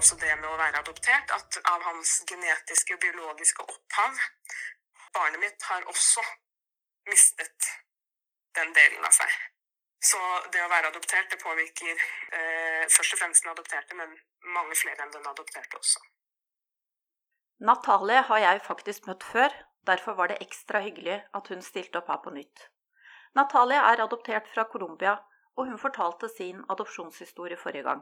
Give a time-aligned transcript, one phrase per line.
[0.00, 4.18] også det med å være adoptert, at av hans genetiske og biologiske opphav
[5.14, 6.22] Barnet mitt har også
[7.10, 7.70] mistet
[8.54, 9.32] den delen av seg.
[10.10, 10.20] Så
[10.54, 14.14] det å være adoptert, det påvirker eh, først og fremst den adopterte, men
[14.54, 16.00] mange flere enn den adopterte også.
[17.66, 19.56] Natalie har jeg faktisk møtt før,
[19.90, 22.70] derfor var det ekstra hyggelig at hun stilte opp her på nytt.
[23.36, 25.18] Natalie er adoptert fra Colombia,
[25.58, 28.00] og hun fortalte sin adopsjonshistorie forrige gang.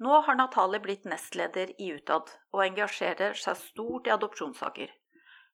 [0.00, 4.88] Nå har Natalie blitt nestleder i Utad, og engasjerer seg stort i adopsjonssaker.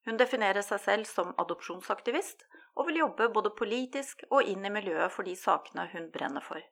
[0.06, 2.45] Hun definerer seg selv som adopsjonsaktivist,
[2.78, 6.62] og vil jobbe både politisk og inn i miljøet for de sakene hun brenner for.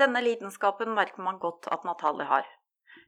[0.00, 2.48] Denne lidenskapen merker man godt at Natalie har.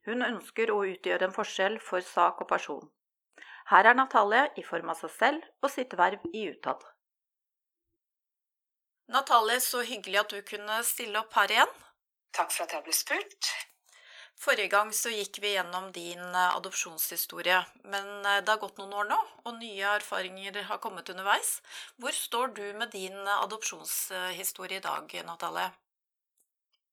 [0.04, 2.84] Hun ønsker å utgjøre en forskjell for sak og person.
[3.70, 6.84] Her er Natalie i form av seg selv og sitt verv i Utad.
[9.10, 11.76] Natalie, så hyggelig at du kunne stille opp her igjen.
[12.36, 13.52] Takk for at jeg ble spurt.
[14.41, 17.58] Forrige gang så gikk vi gjennom din eh, adopsjonshistorie,
[17.92, 21.58] men eh, det har gått noen år nå, og nye erfaringer har kommet underveis.
[22.00, 25.69] Hvor står du med din eh, adopsjonshistorie i dag, Natalie?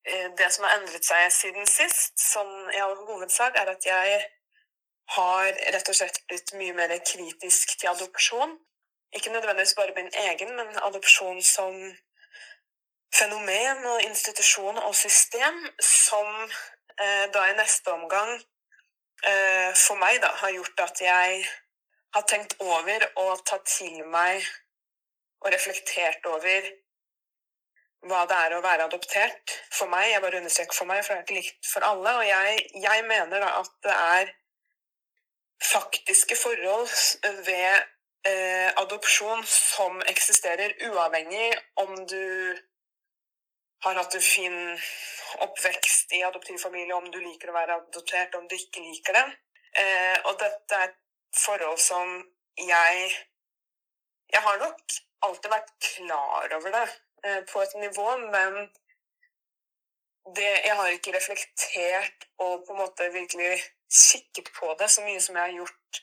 [0.08, 4.20] Det som har endret seg siden sist, sånn i all hovedsak, er at jeg
[5.16, 8.56] har rett og slett blitt mye mer kritisk til adopsjon.
[9.16, 11.76] Ikke nødvendigvis bare min egen, men adopsjon som
[13.16, 16.50] fenomen og institusjon og system som
[17.34, 18.32] da i neste omgang
[19.26, 21.46] eh, for meg da, har gjort at jeg
[22.16, 24.46] har tenkt over og tatt til meg
[25.44, 26.70] og reflektert over
[28.08, 30.12] hva det er å være adoptert for meg.
[30.12, 32.14] Jeg bare understreker for meg, for det er ikke likt for alle.
[32.22, 34.34] Og jeg, jeg mener da at det er
[35.66, 36.94] faktiske forhold
[37.46, 37.82] ved
[38.30, 41.50] eh, adopsjon som eksisterer, uavhengig
[41.84, 42.24] om du
[43.86, 44.58] har hatt en fin
[45.44, 49.26] oppvekst i adoptivfamilie, om du liker å være adoptert, om du ikke liker det.
[49.82, 50.96] Eh, og dette er
[51.38, 52.18] forhold som
[52.58, 53.10] jeg
[54.28, 54.94] Jeg har nok
[55.24, 56.88] alltid vært klar over det
[57.24, 58.58] eh, på et nivå, men
[60.36, 65.22] det, jeg har ikke reflektert og på en måte virkelig kikket på det så mye
[65.24, 66.02] som jeg har gjort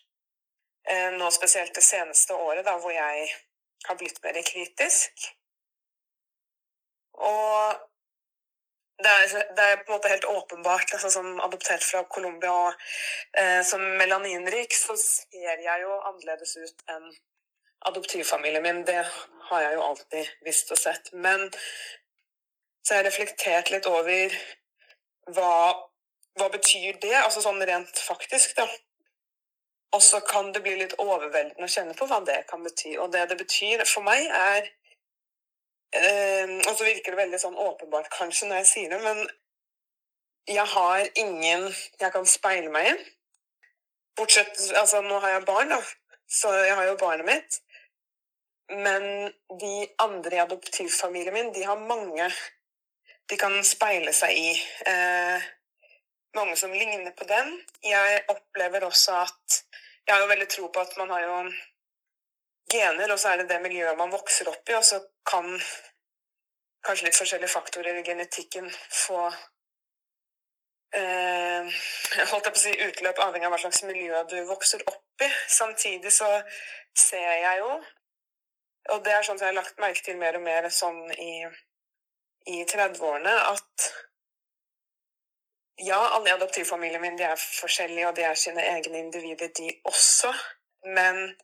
[0.88, 3.28] eh, nå spesielt det seneste året, da, hvor jeg
[3.84, 5.28] har blitt mer kritisk.
[7.14, 7.74] Og
[9.04, 12.72] det er, det er, på en måte helt åpenbart, altså som adoptert fra Colombia og
[13.38, 17.08] eh, som melaninrik, så ser jeg jo annerledes ut enn
[17.90, 18.84] adoptivfamilien min.
[18.86, 19.02] Det
[19.50, 21.10] har jeg jo alltid visst og sett.
[21.12, 21.50] Men
[22.84, 24.38] så har jeg reflektert litt over
[25.34, 25.52] hva,
[26.38, 28.68] hva betyr det, altså sånn rent faktisk, da.
[29.94, 32.96] Og så kan det bli litt overveldende å kjenne på hva det kan bety.
[32.98, 34.70] Og det det betyr for meg, er
[35.94, 39.20] Eh, og så virker det veldig sånn åpenbart kanskje når jeg sier det, men
[40.50, 41.68] jeg har ingen
[42.00, 42.96] jeg kan speile meg i.
[44.18, 45.80] Bortsett Altså, nå har jeg barn, da,
[46.30, 47.60] så jeg har jo barnet mitt.
[48.70, 52.28] Men de andre i adoptivfamilien min, de har mange
[53.30, 54.50] de kan speile seg i.
[54.90, 55.44] Eh,
[56.36, 57.52] mange som ligner på dem.
[57.84, 59.62] Jeg opplever også at
[60.04, 61.36] Jeg har jo veldig tro på at man har jo
[62.72, 65.48] gener, og så er det det miljøet man vokser opp i, og så kan
[66.84, 69.20] kanskje litt forskjellige faktorer i genetikken få
[70.98, 71.74] eh,
[72.30, 75.30] holdt jeg på å si utløp avhengig av hva slags miljø du vokser opp i.
[75.48, 76.30] Samtidig så
[76.98, 77.70] ser jeg jo,
[78.92, 81.46] og det er som jeg har lagt merke til mer og mer sånn i,
[82.52, 83.88] i 30-årene, at
[85.82, 89.72] ja, alle i adoptivfamilien min de er forskjellige, og de er sine egne individer, de
[89.90, 90.30] også.
[90.84, 91.34] Men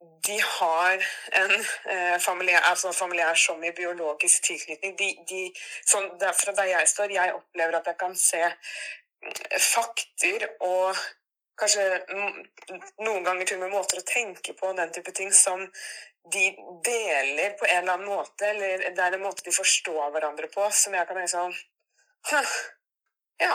[0.00, 1.50] de har en
[1.84, 4.96] eh, familiær, altså familiær som i biologisk tilknytning.
[4.96, 5.40] De, de,
[5.84, 11.00] sånn, derfra der jeg står, jeg opplever at jeg kan se mm, fakter og
[11.60, 11.84] kanskje
[13.04, 15.66] noen ganger til og med måter å tenke på den type ting som
[16.32, 16.46] de
[16.84, 20.64] deler på en eller annen måte, eller det er en måte de forstår hverandre på,
[20.72, 21.56] som jeg kan tenke sånn
[23.40, 23.54] Ja,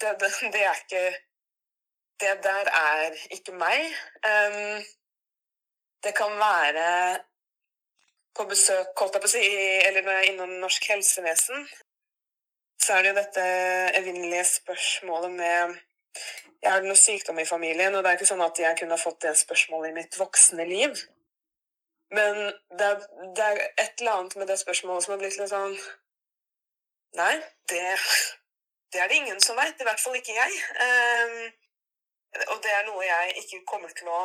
[0.00, 1.02] det, det, det, er ikke
[2.20, 3.92] Det der er ikke meg.
[4.24, 4.84] Um,
[6.04, 6.90] det kan være
[8.36, 9.44] på besøk, holdt jeg på å si,
[9.88, 11.66] eller når jeg er innom norsk helsevesen,
[12.82, 13.44] så er det jo dette
[14.00, 15.76] evinnelige spørsmålet med
[16.62, 19.00] Jeg har noe sykdom i familien, og det er ikke sånn at jeg kunne ha
[19.00, 20.96] fått det spørsmålet i mitt voksne liv.
[22.16, 22.38] Men
[22.78, 23.04] det er,
[23.36, 25.76] det er et eller annet med det spørsmålet som har blitt litt sånn
[27.16, 27.36] Nei,
[27.70, 27.82] det,
[28.92, 29.78] det er det ingen som veit.
[29.80, 30.56] I hvert fall ikke jeg.
[30.84, 31.36] Um,
[32.52, 34.18] og det er noe jeg ikke kommer til å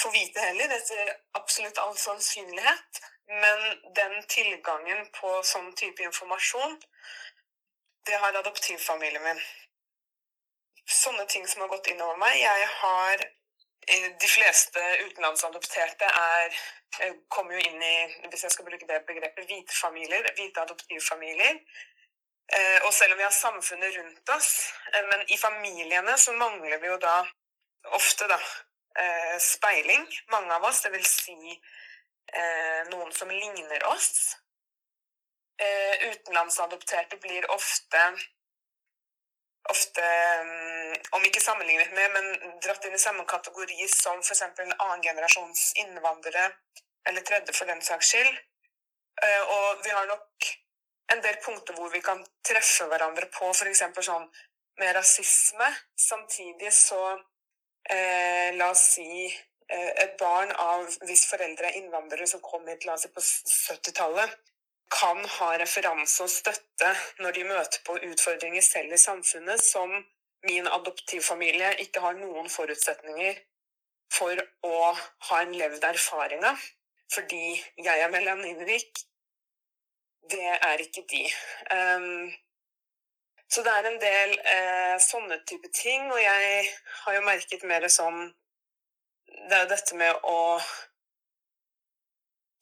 [0.00, 3.00] få vite heller, etter absolutt all sannsynlighet.
[3.26, 3.60] Men
[3.94, 6.76] den tilgangen på sånn type informasjon,
[8.06, 9.40] det har adoptivfamilien min.
[10.84, 12.34] sånne ting som har gått innover meg.
[12.36, 13.22] Jeg har
[13.88, 16.58] eh, De fleste utenlandsadopterte er
[17.00, 17.96] eh, kommer jo inn i,
[18.28, 21.62] hvis jeg skal bruke det begrepet, hvite familier, hvite adoptivfamilier.
[22.52, 24.50] Eh, og selv om vi har samfunnet rundt oss,
[24.92, 27.16] men i familiene så mangler vi jo da
[27.96, 28.36] ofte da
[29.42, 30.84] speiling, mange av oss.
[30.84, 31.34] Det vil si
[32.92, 34.36] noen som ligner oss.
[35.58, 38.04] Utenlandsadopterte blir ofte
[39.70, 40.02] ofte,
[40.44, 44.42] mm, om ikke sammenlignet med, men dratt inn i samme kategori som f.eks.
[44.42, 46.50] annengenerasjons innvandrere,
[47.08, 48.34] eller tredje for den saks skyld.
[49.24, 50.50] Eh, og vi har nok
[51.12, 53.84] en del punkter hvor vi kan treffe hverandre på, f.eks.
[54.08, 54.28] sånn
[54.80, 55.70] med rasisme.
[56.08, 57.00] Samtidig så
[57.90, 62.86] eh, La oss si eh, et barn av hvis foreldre er innvandrere som kom hit
[62.86, 64.36] la oss si, på 70-tallet,
[64.94, 66.90] kan ha referanse og støtte
[67.22, 69.90] når de møter på utfordringer selv i samfunnet som
[70.44, 73.40] min adoptivfamilie ikke har noen forutsetninger
[74.12, 74.38] for
[74.68, 74.92] å
[75.28, 76.60] ha en levd erfaring av.
[77.14, 79.00] Fordi jeg er melaninrik.
[80.30, 81.24] Det er ikke de.
[81.72, 82.32] Um,
[83.50, 86.66] så det er en del eh, sånne type ting, og jeg
[87.04, 88.26] har jo merket mer sånn
[89.44, 90.38] Det er dette med å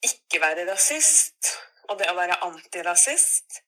[0.03, 1.53] ikke være rasist
[1.89, 3.61] og det å være antirasist.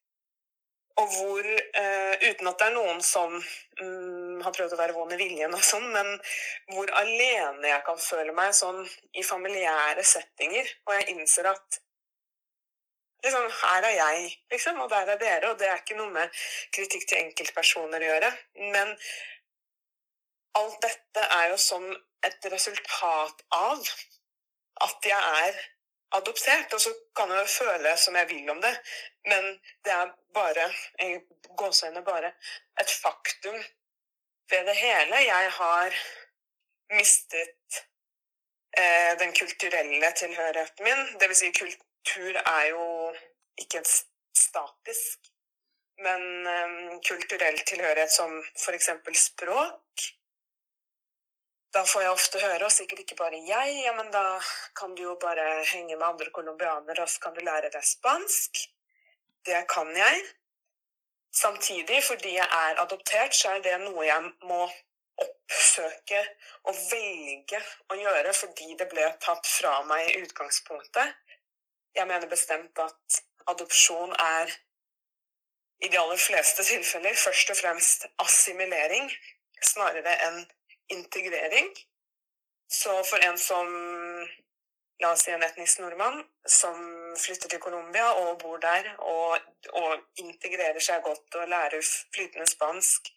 [0.95, 5.11] Og hvor, eh, uten at det er noen som mm, har prøvd å være vond
[5.11, 6.13] i viljen, og sånn, men
[6.71, 8.79] hvor alene jeg kan føle meg sånn
[9.19, 10.71] i familiære settinger.
[10.87, 11.79] Og jeg innser at
[13.25, 15.51] liksom, her er jeg, liksom, og der er dere.
[15.51, 16.41] Og det er ikke noe med
[16.75, 18.33] kritikk til enkeltpersoner å gjøre.
[18.73, 18.95] Men
[20.59, 21.87] alt dette er jo som
[22.25, 23.81] et resultat av
[24.85, 25.63] at jeg er
[26.17, 26.73] adoptert.
[26.73, 28.73] Og så kan jeg føle som jeg vil om det,
[29.29, 29.49] men
[29.85, 30.69] det er bare
[31.59, 32.31] gåseøyne bare
[32.81, 33.57] et faktum
[34.51, 35.15] ved det hele.
[35.25, 35.97] Jeg har
[36.93, 37.81] mistet
[38.77, 41.05] eh, den kulturelle tilhørigheten min.
[41.19, 42.83] Vil si, kultur er jo
[43.61, 45.31] ikke statisk,
[46.03, 48.91] men eh, kulturell tilhørighet som f.eks.
[49.19, 50.11] språk
[51.75, 54.23] da får jeg ofte høre, og sikkert ikke bare jeg, ja, men da
[54.79, 55.43] kan du jo bare
[55.73, 58.61] henge med andre colombianere, og så kan du lære deg spansk.
[59.45, 60.21] Det kan jeg.
[61.35, 64.61] Samtidig, fordi jeg er adoptert, så er det noe jeg må
[65.25, 66.21] oppsøke
[66.67, 67.59] og velge
[67.91, 71.11] å gjøre fordi det ble tatt fra meg i utgangspunktet.
[71.95, 73.19] Jeg mener bestemt at
[73.51, 74.53] adopsjon er
[75.83, 79.11] i de aller fleste tilfeller først og fremst assimilering
[79.63, 80.41] snarere enn
[80.93, 81.69] integrering.
[82.71, 83.69] Så for en som
[85.03, 86.77] La oss si en etnisk nordmann som
[87.19, 89.41] flytter til Colombia og bor der og,
[89.75, 91.83] og, integrerer seg godt og lærer
[92.15, 93.09] flytende spansk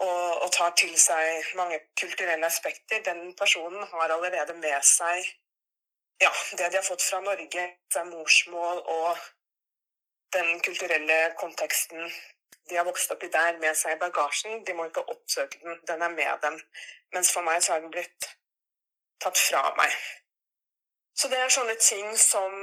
[0.00, 5.20] og, og, tar til seg mange kulturelle aspekter, den personen har allerede med seg
[6.24, 7.66] ja, det de har fått fra Norge,
[8.08, 9.26] morsmål og
[10.36, 12.10] den kulturelle konteksten
[12.68, 14.62] de har vokst opp i der med seg i bagasjen.
[14.66, 16.58] De må ikke oppsøke den, den er med dem.
[17.14, 18.30] Mens for meg så har den blitt
[19.22, 19.92] tatt fra meg.
[21.16, 22.56] Så det er sånne ting som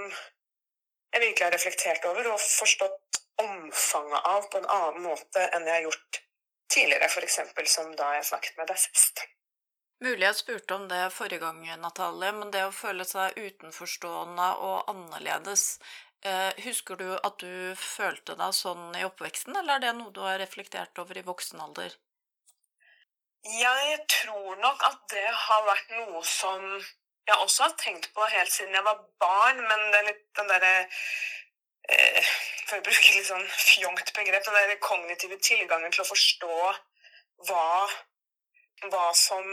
[1.13, 5.77] jeg virkelig har reflektert over og forstått omfanget av på en annen måte enn jeg
[5.77, 6.19] har gjort
[6.73, 7.39] tidligere, f.eks.
[7.73, 9.23] som da jeg snakket med deg sist.
[10.03, 14.89] Mulig jeg spurte om det forrige gang, Natalie, men det å føle seg utenforstående og
[14.91, 15.77] annerledes,
[16.63, 20.39] husker du at du følte deg sånn i oppveksten, eller er det noe du har
[20.39, 21.95] reflektert over i voksen alder?
[23.43, 26.63] Jeg tror nok at det har vært noe som
[27.27, 30.49] jeg også har tenkt på helt siden jeg var barn, men det er litt den
[30.51, 30.71] derre
[31.91, 32.31] eh,
[32.67, 36.57] For å bruke litt sånn fjongt begrep, den der kognitive tilgangen til å forstå
[37.47, 37.69] hva,
[38.87, 39.47] hva som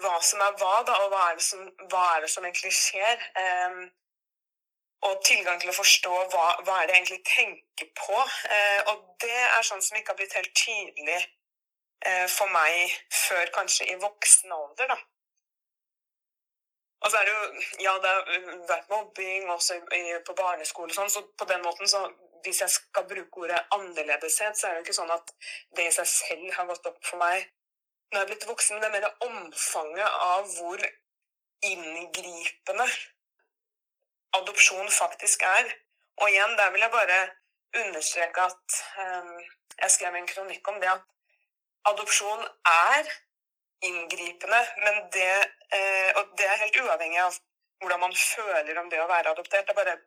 [0.00, 3.22] hva som er hva, da, og hva er det som, er det som egentlig skjer.
[3.40, 3.86] Um,
[5.06, 8.20] og tilgang til å forstå hva, hva er det jeg egentlig tenker på.
[8.56, 12.94] Eh, og det er sånn som ikke har blitt helt tydelig eh, for meg
[13.24, 14.98] før kanskje i voksen alder, da.
[17.04, 20.96] Og så er det jo Ja, det har vært mobbing også i, på barneskole og
[20.96, 22.00] sånn, så på den måten så
[22.46, 25.32] Hvis jeg skal bruke ordet annerledeshet, så er det jo ikke sånn at
[25.76, 27.44] det i seg selv har gått opp for meg
[28.12, 30.82] når jeg er blitt voksen, det er mer omfanget av hvor
[31.66, 32.86] inngripende
[34.38, 35.74] adopsjon faktisk er.
[36.20, 37.20] Og igjen, der vil jeg bare
[37.82, 39.36] understreke at um,
[39.82, 41.04] jeg skrev en kronikk om det at
[41.90, 43.10] adopsjon er
[43.84, 45.32] inngripende, men det,
[45.76, 47.38] uh, og det er helt uavhengig av
[47.80, 49.66] hvordan man føler om det å være adoptert.
[49.68, 49.98] Det er bare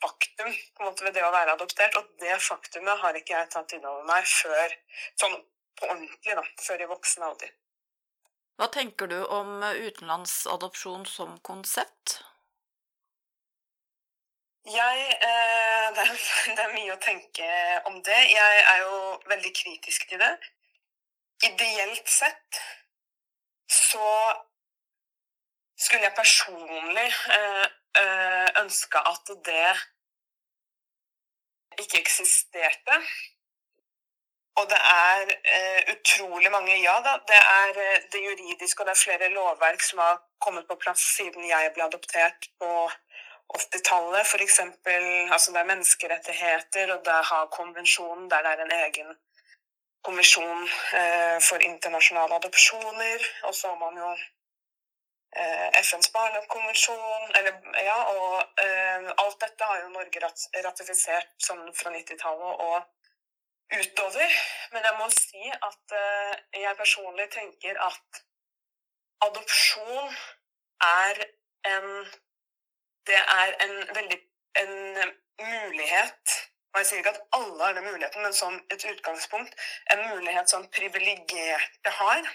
[0.00, 3.52] faktum på en måte ved det å være adoptert, og det faktumet har ikke jeg
[3.52, 4.76] tatt inn over meg før
[5.20, 5.36] sånn
[5.80, 7.52] på ordentlig da, før i voksen alder.
[8.60, 12.20] Hva tenker du om utenlandsadopsjon som konsept?
[14.66, 16.16] Jeg eh, det, er,
[16.56, 17.48] det, er, mye å tenke
[17.88, 18.20] om det.
[18.34, 18.98] Jeg er jo
[19.32, 20.34] veldig kritisk til det.
[21.48, 22.60] Ideelt sett
[23.70, 24.12] så
[25.80, 27.66] skulle jeg personlig eh,
[28.00, 29.70] eh ønske at det
[31.80, 32.98] ikke eksisterte.
[34.60, 37.72] Og det er eh, utrolig mange Ja da, det er
[38.12, 41.86] det juridiske, og det er flere lovverk som har kommet på plass siden jeg ble
[41.86, 42.90] adoptert på
[43.58, 44.26] 80-tallet.
[44.26, 44.60] F.eks.
[45.34, 49.10] Altså det er menneskerettigheter, og det er Haag-konvensjonen, der det er en egen
[50.06, 50.68] kommisjon
[51.00, 53.26] eh, for internasjonale adopsjoner.
[53.48, 54.12] Og så har man jo
[55.40, 57.52] eh, FNs barnekonvensjon, eller
[57.90, 60.24] ja, og eh, alt dette har jo Norge
[60.68, 62.64] ratifisert sånn fra 90-tallet.
[62.68, 62.80] og
[63.78, 64.30] utover.
[64.72, 66.32] Men jeg må si at uh,
[66.64, 68.22] jeg personlig tenker at
[69.26, 70.10] adopsjon
[70.86, 71.22] er
[71.74, 71.88] en
[73.10, 74.20] Det er en veldig
[74.62, 74.76] en
[75.40, 76.38] mulighet
[76.72, 79.54] og Jeg sier ikke at alle har den muligheten, men som et utgangspunkt
[79.92, 82.28] en mulighet som privilegerte har.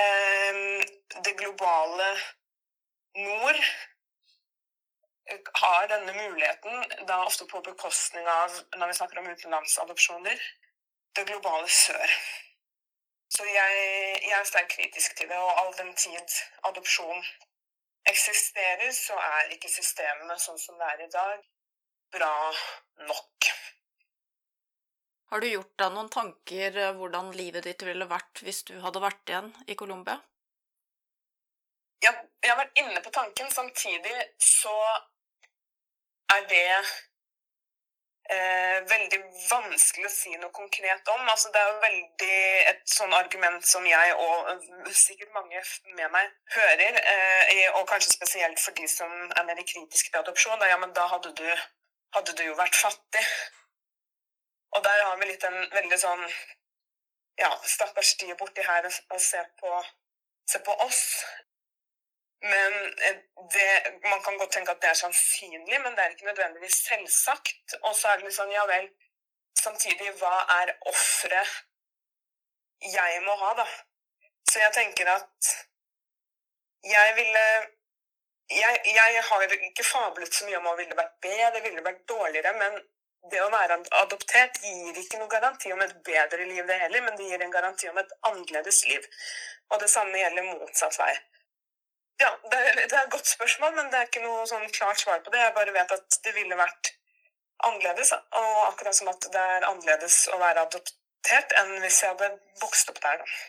[0.00, 0.80] Um,
[1.24, 2.08] det globale
[3.14, 3.60] nord
[5.62, 10.42] har denne muligheten, da ofte på bekostning av, når vi snakker om utenlandsadopsjoner,
[11.16, 12.16] det globale sør.
[13.30, 13.76] Så jeg,
[14.26, 17.22] jeg er sterkt kritisk til det, og all den tid adopsjon
[18.08, 21.44] eksisterer, så er ikke systemene sånn som det er i dag,
[22.14, 22.34] bra
[23.08, 23.50] nok.
[25.30, 29.02] Har du gjort deg noen tanker eh, hvordan livet ditt ville vært hvis du hadde
[29.02, 30.16] vært igjen i Colombia?
[32.02, 32.10] Ja,
[32.42, 33.50] jeg har vært inne på tanken.
[33.52, 34.74] Samtidig så
[36.34, 36.64] er det
[38.34, 39.18] eh, veldig
[39.48, 41.22] vanskelig å si noe konkret om.
[41.32, 42.38] Altså, det er jo veldig
[42.72, 45.62] et sånn argument som jeg og eh, sikkert mange
[45.98, 50.58] med meg hører, eh, og kanskje spesielt for de som er mer kritiske til adopsjon.
[50.62, 51.48] Da, ja, men da hadde du,
[52.16, 53.26] hadde du jo vært fattig.
[54.76, 56.26] Og der har vi litt en veldig sånn
[57.40, 59.78] ja, stakkars de borti her og se på,
[60.50, 61.02] se på oss.
[62.42, 63.16] Men eh,
[63.52, 63.68] det,
[64.04, 67.74] man kan godt tenke at det er sannsynlig, men det er ikke nødvendigvis selvsagt.
[67.82, 68.88] Og så er det litt sånn, ja vel,
[69.60, 71.58] samtidig, hva er offeret
[72.80, 73.66] jeg må ha, da?
[74.48, 75.50] Så jeg tenker at
[76.84, 77.44] jeg ville
[78.50, 82.54] jeg, jeg har ikke fablet så mye om å ville vært bedre, ville vært dårligere,
[82.58, 82.80] men
[83.30, 87.18] det å være adoptert gir ikke noen garanti om et bedre liv, det heller, men
[87.18, 89.06] det gir en garanti om et annerledes liv.
[89.70, 91.12] Og det samme gjelder motsatt vei.
[92.20, 95.22] Ja, det det er, et godt spørsmål, men det er ikke noe sånn klart svar
[95.24, 95.40] på det.
[95.40, 96.92] Jeg bare vet at det ville vært
[97.64, 102.30] annerledes, og akkurat som at det er annerledes å være adoptert enn hvis jeg hadde
[102.60, 103.22] vokst opp der.
[103.22, 103.40] da.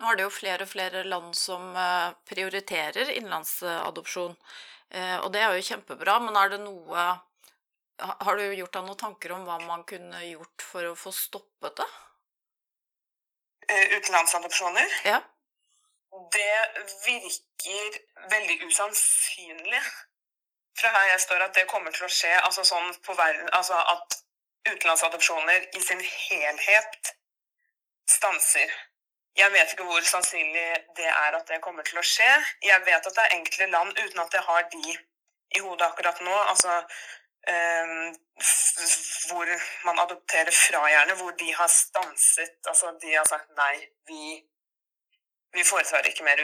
[0.00, 4.34] Nå er det jo flere og flere land som eh, prioriterer innenlandsadopsjon,
[4.92, 7.06] eh, og det er jo kjempebra, men er det noe
[7.96, 11.80] Har du gjort deg noen tanker om hva man kunne gjort for å få stoppet
[11.80, 11.86] det?
[13.72, 15.00] Eh, utenlandsadopsjoner?
[15.08, 15.22] Ja
[16.34, 17.98] det virker
[18.30, 19.82] veldig usannsynlig
[20.76, 22.32] fra her jeg står, at det kommer til å skje.
[22.44, 24.18] Altså sånn verden, altså at
[24.68, 27.12] utenlandsadopsjoner i sin helhet
[28.10, 28.72] stanser.
[29.36, 32.28] Jeg vet ikke hvor sannsynlig det er at det kommer til å skje.
[32.64, 34.96] Jeg vet at det er enkelte land, uten at jeg har de
[35.56, 36.72] i hodet akkurat nå, altså
[37.48, 37.92] eh,
[39.28, 39.52] hvor
[39.86, 43.74] man adopterer fra, gjerne, hvor de har stanset Altså de har sagt nei,
[44.08, 44.40] vi
[45.56, 46.38] vi foretar ikke mer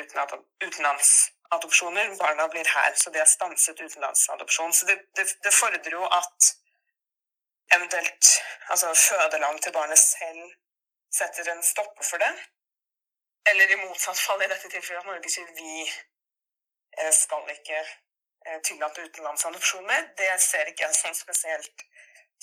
[0.66, 2.06] utenlandsadopsjoner.
[2.22, 4.72] Barna blir her, så det er stanset utenlandsadopsjon.
[4.72, 6.38] Så det, det, det fordrer jo at
[7.76, 8.24] eventuelt
[8.72, 10.42] altså fødeland til barnet selv
[11.18, 12.32] setter en stopper for det.
[13.50, 15.72] Eller i motsatt fall, i dette tilfellet at Norge sier vi
[16.98, 17.80] eh, skal ikke
[18.46, 20.08] eh, tillate utenlandsadopsjoner.
[20.18, 21.86] Det ser ikke jeg som spesielt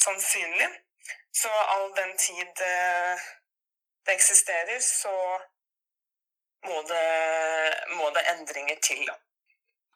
[0.06, 0.70] sannsynlig.
[1.42, 3.30] Så all den tid eh,
[4.06, 5.14] det eksisterer, så
[6.68, 7.08] må det,
[7.98, 9.04] må det endringer til.
[9.08, 9.16] Da.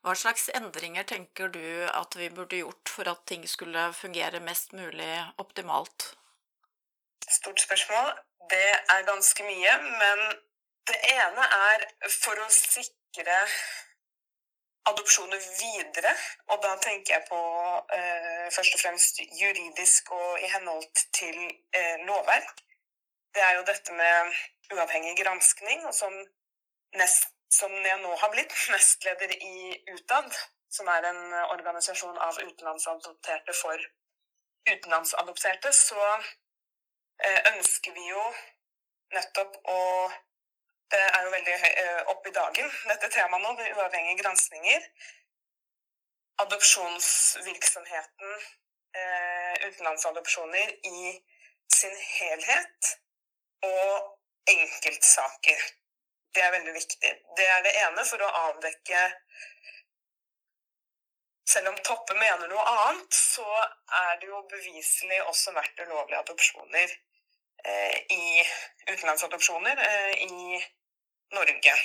[0.03, 4.73] Hva slags endringer tenker du at vi burde gjort for at ting skulle fungere mest
[4.75, 6.09] mulig optimalt?
[7.29, 8.11] Stort spørsmål.
[8.51, 10.25] Det er ganske mye, men
[10.87, 13.37] det ene er for å sikre
[14.91, 16.11] adopsjoner videre,
[16.51, 17.39] og da tenker jeg på
[17.95, 21.37] eh, først og fremst juridisk og i henhold til
[21.79, 22.59] eh, lovverk.
[23.33, 24.35] Det er jo dette med
[24.73, 26.11] uavhengig granskning, og som
[26.99, 30.29] nest, som jeg nå har blitt, nestleder i Utad,
[30.73, 31.23] som er en
[31.53, 33.77] organisasjon av utenlandsadopterte for
[34.69, 35.99] utenlandsadopterte, så
[37.23, 38.23] eh, ønsker vi jo
[39.13, 39.79] nettopp å
[40.93, 44.83] Det er jo veldig oppe opp i dagen, dette temaet nå, med uavhengige granskninger.
[46.43, 48.35] Adopsjonsvirksomheten,
[48.99, 50.99] uh, utenlandsadopsjoner i
[51.79, 52.91] sin helhet
[53.65, 53.93] og
[54.53, 55.59] enkeltsaker.
[56.33, 57.13] Det er veldig viktig.
[57.37, 59.01] Det er det ene for å avdekke
[61.53, 63.45] selv om Toppe mener noe annet, så
[64.03, 66.93] er det jo beviselig også vært ulovlige adopsjoner
[67.65, 68.45] eh, i
[68.89, 70.63] utenlandsadopsjoner eh, i
[71.35, 71.75] Norge.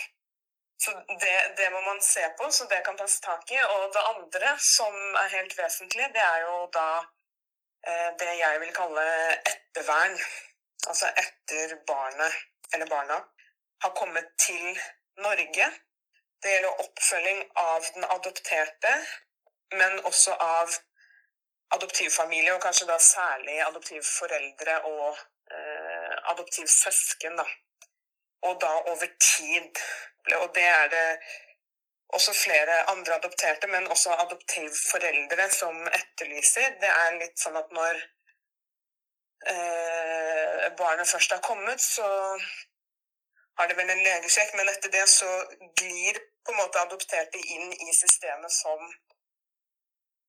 [0.78, 3.58] Så det, det, må man se på, så det kan tas tak i.
[3.58, 8.76] Og det andre som er helt vesentlig, det er jo da eh, det jeg vil
[8.76, 9.08] kalle
[9.42, 10.14] ettervern.
[10.86, 13.18] Altså etter barnet, eller barna,
[13.82, 14.80] har kommet til
[15.22, 15.70] Norge.
[16.42, 18.92] Det gjelder oppfølging av den adopterte
[19.76, 20.76] men også av
[21.76, 25.18] adoptivfamilie, og kanskje da særlig adoptivforeldre og
[25.52, 27.36] eh, adoptivsøsken.
[27.40, 27.44] Da.
[28.48, 29.82] Og da over tid.
[30.40, 31.08] Og det er det
[32.16, 36.78] også flere andre adopterte, men også adoptivforeldre som etterlyser.
[36.80, 38.00] Det er litt sånn at når
[39.52, 42.08] eh, barnet først har kommet, så
[43.58, 45.28] har det vel en legesjekk, men etter det så
[45.80, 48.84] glir på en måte adopterte inn i systemet som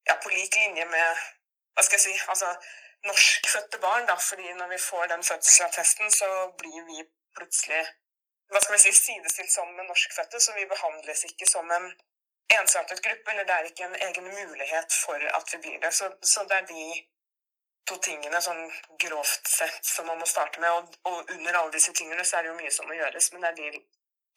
[0.10, 1.26] ja, på lik linje med
[1.76, 2.50] hva skal jeg si, altså
[3.06, 4.08] norskfødte barn.
[4.08, 6.30] da, fordi når vi får den fødselsattesten, så
[6.62, 7.06] blir vi
[7.38, 7.84] plutselig
[8.50, 11.88] hva skal vi si, sidestilt som med norskfødte, så vi behandles ikke som en
[12.58, 15.94] ensartet gruppe, eller det er ikke en egen mulighet for at vi blir det.
[15.94, 16.86] Så, så det er de
[17.88, 18.62] to tingene sånn
[19.02, 20.70] grovt sett som man må starte med.
[20.72, 23.46] Og, og, under alle disse tingene så er det jo mye som må gjøres, men
[23.46, 23.84] det er de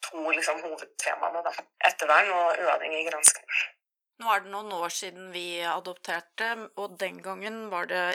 [0.07, 1.43] to liksom, hovedtemaene.
[1.45, 1.53] da.
[1.89, 3.47] Ettervern og uavhengig gransking.
[4.21, 8.05] Nå er det noen år siden vi adopterte, og den gangen var det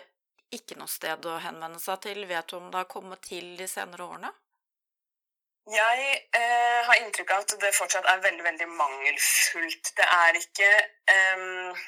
[0.55, 2.23] ikke noe sted å henvende seg til.
[2.29, 4.31] Vet du om det har kommet til de senere årene?
[5.69, 9.91] Jeg eh, har inntrykk av at det fortsatt er veldig, veldig mangelfullt.
[9.99, 10.69] Det er ikke
[11.13, 11.83] eh,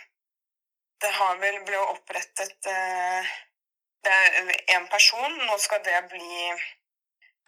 [1.01, 3.31] Det har vel blitt opprettet eh,
[4.05, 5.37] Det er én person.
[5.47, 6.53] Nå skal det bli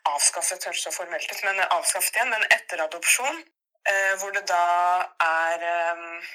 [0.09, 2.33] avskaffet, høres så formelt ut, men avskaffet igjen.
[2.33, 3.43] Men etteradopsjon
[3.89, 4.65] eh, hvor det da
[5.29, 6.31] er eh,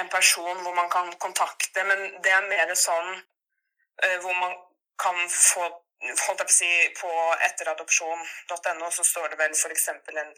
[0.00, 3.14] en person hvor man kan kontakte, men det er mer sånn
[4.22, 4.56] hvor man
[4.98, 5.68] kan få
[6.26, 7.10] holdt jeg på å si, På
[7.48, 9.88] etteradopsjon.no så står det vel f.eks.
[9.88, 10.32] en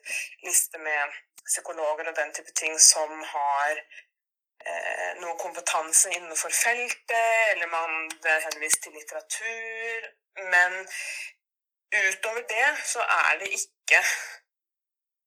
[0.45, 3.81] liste med psykologer og den type ting som har
[4.69, 10.09] eh, noe kompetanse innenfor feltet, eller man er henvist til litteratur.
[10.55, 10.73] Men
[11.97, 14.01] utover det så er det ikke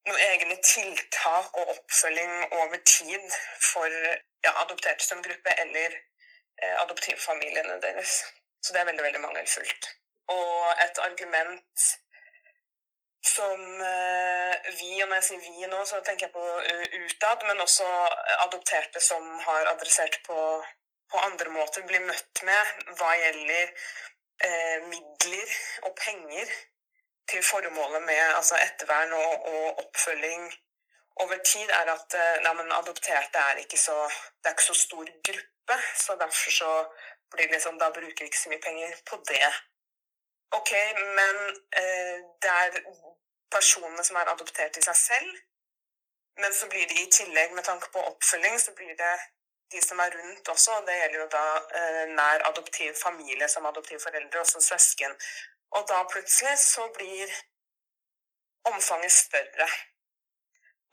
[0.09, 3.25] noen egne tiltak og oppfølging over tid
[3.71, 3.89] for
[4.45, 5.95] ja, adopterte som gruppe eller
[6.63, 8.21] eh, adoptivfamiliene deres.
[8.61, 9.89] Så det er veldig, veldig mangelfullt.
[10.35, 11.89] Og et argument
[13.25, 17.43] som eh, vi, og når jeg sier vi nå, så tenker jeg på uh, utad,
[17.47, 17.87] men også
[18.45, 20.39] adopterte som har adressert på,
[21.11, 23.73] på andre måter, blir møtt med hva gjelder
[24.47, 25.55] eh, midler
[25.87, 26.55] og penger
[27.29, 30.47] til formålet med altså ettervern og, og, oppfølging
[31.23, 33.97] over tid, er at eh, nei, adopterte er ikke så
[34.39, 36.71] Det er ikke så stor gruppe, så derfor så
[37.31, 39.51] blir det liksom Da bruker vi ikke så mye penger på det.
[40.57, 40.71] Ok,
[41.17, 41.35] men
[41.81, 42.79] eh, det er
[43.53, 45.35] personene som er adoptert i seg selv.
[46.41, 49.15] Men så blir det i tillegg, med tanke på oppfølging, så blir det
[49.71, 50.79] de som er rundt også.
[50.87, 51.45] Det gjelder jo da
[51.79, 55.15] eh, nær adoptiv familie som adoptivforeldre, også søsken.
[55.77, 57.33] Og da plutselig så blir
[58.71, 59.67] omfanget større.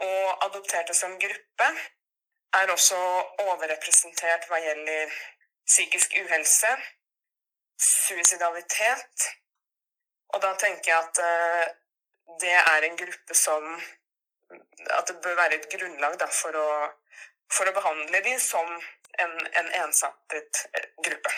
[0.08, 1.68] Og adopterte som gruppe
[2.58, 2.98] er også
[3.46, 5.16] overrepresentert hva gjelder
[5.66, 6.76] psykisk uhelse,
[7.80, 9.30] suicidalitet.
[10.34, 11.66] Og da tenker jeg at uh,
[12.42, 13.66] det er en gruppe som
[14.94, 16.68] At det bør være et grunnlag da, for, å,
[17.50, 18.68] for, å, behandle dem som
[19.18, 20.60] en, en ensartet
[21.02, 21.32] gruppe.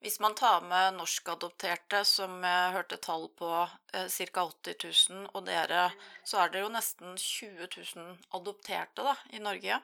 [0.00, 3.50] Hvis man tar med norskadopterte, som jeg hørte tall på
[3.92, 4.46] eh, ca.
[4.46, 4.76] 80
[5.10, 5.90] 000, og dere,
[6.24, 9.80] så er det jo nesten 20 000 adopterte da, i Norge.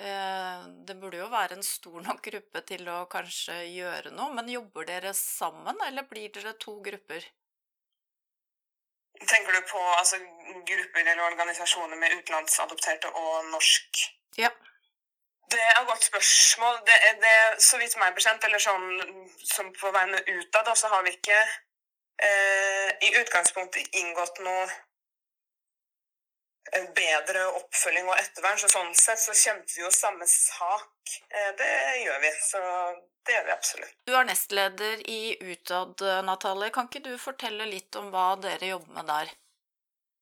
[0.00, 4.48] Eh, det burde jo være en stor nok gruppe til å kanskje gjøre noe, men
[4.48, 7.26] jobber dere sammen, eller blir dere to grupper?
[9.20, 10.16] Tenker du på altså,
[10.70, 14.04] grupper eller organisasjoner med utenlandsadopterte og norsk?
[14.40, 14.48] Ja.
[15.52, 16.78] Det er et godt spørsmål.
[16.86, 18.86] Det, det, så vidt meg bekjent, eller sånn
[19.44, 21.40] som på vegne utad, så har vi ikke
[22.24, 24.64] eh, i utgangspunktet inngått noe
[26.96, 28.58] bedre oppfølging og ettervern.
[28.60, 31.14] Så sånn sett så kjemper vi jo samme sak.
[31.28, 32.32] Eh, det gjør vi.
[32.46, 32.62] Så
[33.26, 33.94] det gjør vi absolutt.
[34.06, 35.20] Du er nestleder i
[35.52, 36.72] Utad, Natalie.
[36.74, 39.36] Kan ikke du fortelle litt om hva dere jobber med der?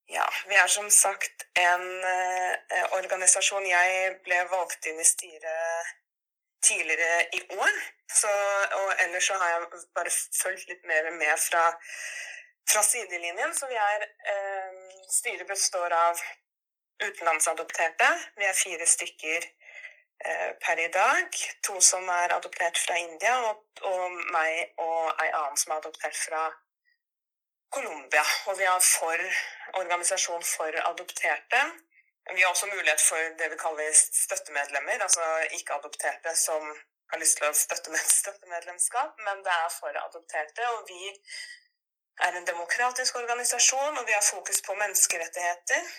[0.08, 3.66] Ja, vi er som sagt en eh, organisasjon.
[3.68, 5.96] Jeg ble valgt inn i styret
[6.64, 7.74] tidligere i år.
[8.20, 8.30] Så,
[8.78, 11.66] og ellers så har jeg bare fulgt litt mer med fra,
[12.72, 13.52] fra sidelinjen.
[13.54, 14.77] Så vi er eh,
[15.10, 16.20] Styret består av
[17.04, 18.08] utenlandsadopterte.
[18.36, 19.44] Vi er fire stykker
[20.24, 21.38] eh, per i dag.
[21.64, 26.18] To som er adoptert fra India, og, og meg og ei annen som er adoptert
[26.26, 26.42] fra
[27.72, 28.24] Colombia.
[28.50, 29.24] Og vi har for
[29.80, 31.62] organisasjon for adopterte.
[32.34, 35.24] Vi har også mulighet for det vi kaller støttemedlemmer, altså
[35.56, 36.68] ikke-adopterte som
[37.08, 40.68] har lyst til å støtte med støttemedlemskap, men det er for adopterte.
[40.74, 41.14] Og vi
[42.26, 45.90] er en demokratisk organisasjon, og vi har fokus på menneskerettigheter.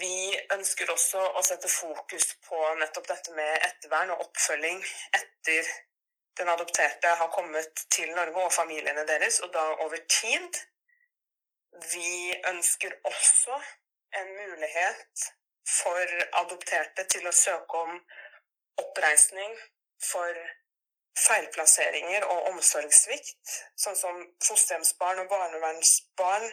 [0.00, 0.16] Vi
[0.56, 4.80] ønsker også å sette fokus på nettopp dette med ettervern og oppfølging
[5.20, 5.68] etter
[6.38, 10.58] den adopterte har kommet til Norge, og familiene deres, og da over tid.
[11.92, 13.60] Vi ønsker også
[14.18, 15.28] en mulighet
[15.68, 17.96] for adopterte til å søke om
[18.82, 19.54] oppreisning
[20.10, 20.42] for
[21.18, 26.48] feilplasseringer og omsorgssvikt, sånn som fosterhjemsbarn og barnevernsbarn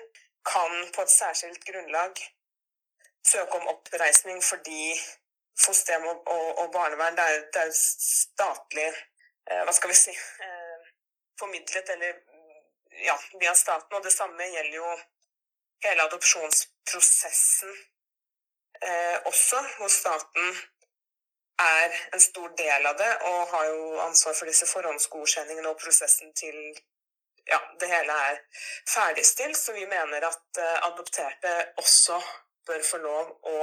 [0.45, 2.21] kan på et særskilt grunnlag
[3.25, 4.93] søke om oppreisning fordi
[5.61, 8.89] fosterhjem og, og, og barnevern det er, det er statlig
[9.49, 10.89] Eh, hva skal vi si eh,
[11.39, 12.19] formidlet eller
[13.07, 13.95] ja, via staten.
[13.97, 14.91] Og det samme gjelder jo
[15.85, 17.73] hele adopsjonsprosessen
[18.85, 20.53] eh, også, hvor staten
[21.63, 26.33] er en stor del av det og har jo ansvar for disse forhåndsgodkjenningene og prosessen
[26.37, 26.57] til
[27.49, 28.41] ja, det hele er
[28.89, 29.57] ferdigstilt.
[29.57, 32.19] Så vi mener at adopterte også
[32.67, 33.57] bør få lov å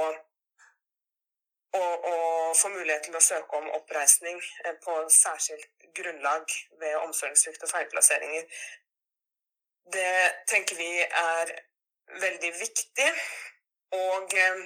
[1.73, 6.45] og, og få mulighet til å søke om oppreisning eh, på særskilt grunnlag
[6.81, 8.47] ved omsorgssvikt og feilplasseringer.
[9.93, 10.13] Det
[10.49, 11.53] tenker vi er
[12.21, 13.11] veldig viktig.
[13.99, 14.65] Og eh,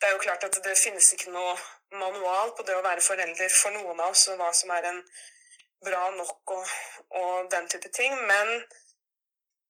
[0.00, 1.56] det er jo klart at det finnes ikke noe
[2.00, 5.00] manual på det å være forelder for noen av oss, og hva som er en
[5.84, 6.74] bra nok og,
[7.20, 8.16] og den type ting.
[8.28, 8.52] Men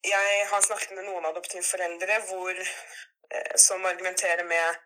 [0.05, 4.83] jeg har snakket med noen adoptivforeldre hvor, eh, som argumenterer med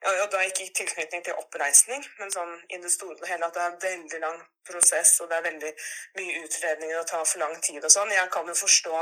[0.00, 3.56] og da ikke i tilknytning til oppreisning, men sånn i det store og hele at
[3.56, 5.72] det er en veldig lang prosess, og det er veldig
[6.16, 8.14] mye utredninger og tar for lang tid og sånn.
[8.16, 8.94] Jeg kan jo forstå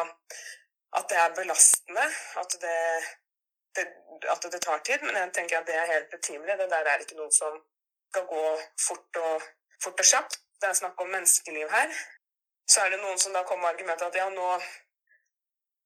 [0.98, 2.06] at det er belastende,
[2.42, 2.80] at det,
[3.78, 3.86] det,
[4.34, 6.58] at det tar tid, men jeg tenker at det er helt betimelig.
[6.58, 7.62] Det der er ikke noe som
[8.10, 8.44] skal gå
[8.86, 9.48] fort og,
[9.82, 10.38] fort og kjapt.
[10.58, 11.96] Det er snakk om menneskeliv her.
[12.68, 14.48] Så er det noen som da kommer med argumentet at ja, nå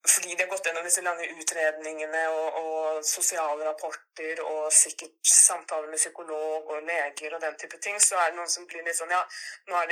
[0.08, 5.92] fordi de har gått gjennom disse lange utredningene og, og sosiale rapporter og sikkert samtaler
[5.92, 8.98] med psykolog og leger og den type ting, så er det noen som blir litt
[8.98, 9.20] sånn ja,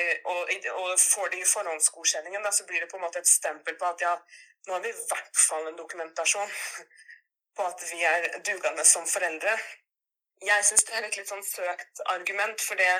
[0.00, 3.86] de, og, og får de forhåndsgodkjenningen, så blir det på en måte et stempel på
[3.86, 4.16] at ja,
[4.66, 6.58] nå har vi i hvert fall en dokumentasjon
[7.56, 9.54] på at vi er dugende som foreldre.
[10.40, 12.92] Jeg syns det er et litt sånn søkt argument, for det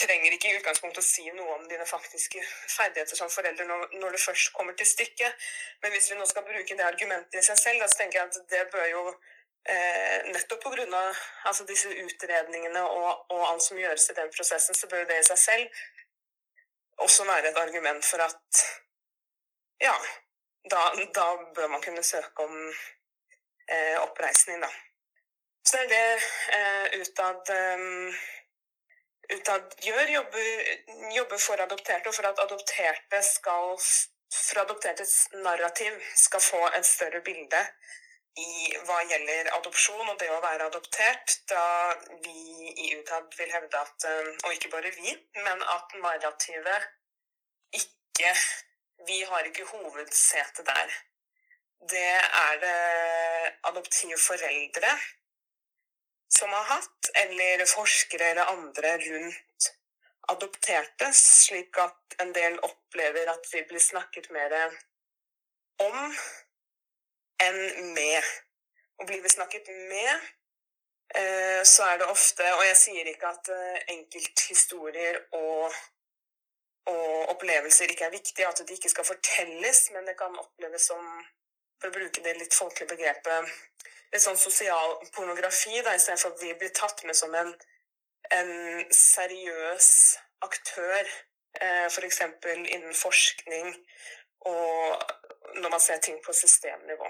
[0.00, 2.40] trenger ikke i utgangspunktet å si noe om dine faktiske
[2.72, 5.50] ferdigheter som forelder når, når, det først kommer til stykket.
[5.82, 8.30] Men hvis vi nå skal bruke det argumentet i seg selv, da, så tenker jeg
[8.30, 11.04] at det bør jo eh, nettopp pga.
[11.50, 15.28] Altså disse utredningene og, og, alt som gjøres i den prosessen, så bør det i
[15.30, 15.82] seg selv
[17.00, 18.64] også være et argument for at
[19.80, 19.94] ja,
[20.68, 20.80] da,
[21.16, 24.68] da bør man kunne søke om eh, oppreisning, da.
[25.66, 26.20] Så det er det
[26.56, 28.14] eh, utad um,
[29.34, 30.46] utad gjør, jobber,
[31.16, 33.76] jobber, for adopterte, og for at adopterte skal
[34.30, 37.62] for adoptertes narrativ skal få et større bilde
[38.38, 41.64] i hva gjelder adopsjon og det å være adoptert, da
[42.22, 46.86] vi i Utad vil hevde at eh, Og ikke bare vi, men at narrativet
[47.82, 48.34] ikke
[49.08, 50.96] Vi har ikke hovedsetet der.
[51.90, 52.10] Det
[52.44, 52.78] er det
[53.70, 54.92] adoptivforeldre
[56.30, 59.70] som har hatt, eller forskere eller andre rundt
[60.30, 64.54] adopterte, slik at en del opplever at vi blir snakket mer
[65.82, 65.96] om
[67.42, 68.30] enn med.
[69.00, 70.26] Og blir vi snakket med,
[71.16, 75.72] eh, så er det ofte Og jeg sier ikke at eh, enkelthistorier og,
[76.92, 81.06] og opplevelser ikke er viktige, at de ikke skal fortelles, men det kan oppleves som,
[81.80, 83.56] for å bruke det litt folkelige begrepet,
[84.12, 87.52] litt sånn sosial pornografi, da, istedenfor at vi blir tatt med som en,
[88.34, 88.52] en
[88.94, 89.90] seriøs
[90.46, 91.10] aktør.
[91.60, 92.20] Eh, F.eks.
[92.46, 93.74] innen forskning
[94.46, 95.02] og
[95.60, 97.08] når man ser ting på systemnivå.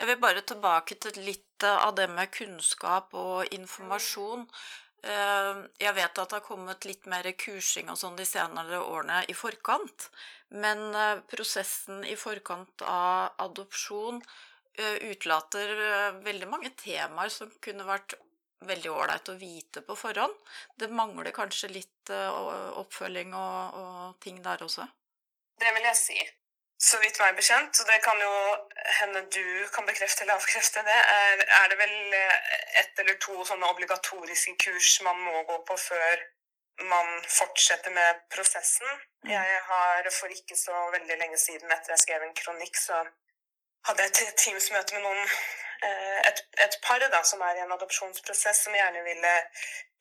[0.00, 4.46] Jeg vil bare tilbake til litt av det med kunnskap og informasjon.
[5.02, 9.22] Eh, jeg vet at det har kommet litt mer kursing og sånn de senere årene
[9.32, 10.08] i forkant,
[10.52, 14.20] men eh, prosessen i forkant av adopsjon
[14.78, 15.74] eh, utlater
[16.24, 18.16] veldig mange temaer som kunne vært
[18.68, 20.34] veldig ålreit å vite på forhånd.
[20.76, 24.84] Det mangler kanskje litt oppfølging og, og ting der også?
[25.60, 26.18] Det vil jeg si.
[26.80, 28.34] Så vidt meg bekjent, og det kan jo
[28.98, 33.36] hende du kan bekrefte eller avkrefte det, er, er, det vel eh, ett eller to
[33.44, 36.22] sånne obligatoriske kurs man må gå på før
[36.88, 38.88] man fortsetter med prosessen.
[39.26, 39.34] Mm.
[39.34, 43.02] Jeg har for ikke så veldig lenge siden, etter jeg skrev en kronikk, så
[43.88, 45.22] hadde jeg et Teams-møte med noen
[45.86, 49.34] eh, et, et, par da, som er i en adopsjonsprosess, som gjerne ville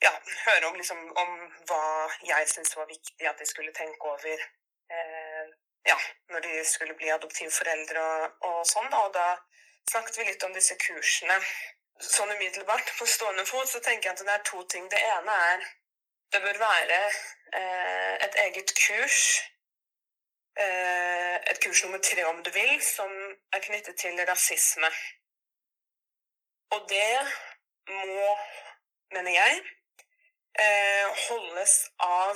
[0.04, 0.14] ja,
[0.46, 1.34] høre om, liksom, om
[1.70, 1.84] hva
[2.28, 4.46] jeg syntes var viktig at de skulle tenke over.
[4.92, 5.50] Eh,
[5.88, 5.98] ja,
[6.30, 8.92] når de skulle bli adoptivforeldre og, og sånn.
[9.02, 9.28] Og da
[9.90, 11.40] snakket vi litt om disse kursene.
[12.00, 14.88] Sånn umiddelbart på stående fot så tenker jeg at det er to ting.
[14.92, 15.64] Det ene er
[16.34, 17.00] det bør være
[17.60, 19.22] eh, et eget kurs.
[20.58, 23.12] Eh, et kurs nummer tre, om du vil, som
[23.54, 24.90] er knyttet til rasisme.
[26.72, 27.12] Og det
[27.90, 28.38] må,
[29.14, 29.62] mener jeg,
[30.60, 32.36] eh, holdes av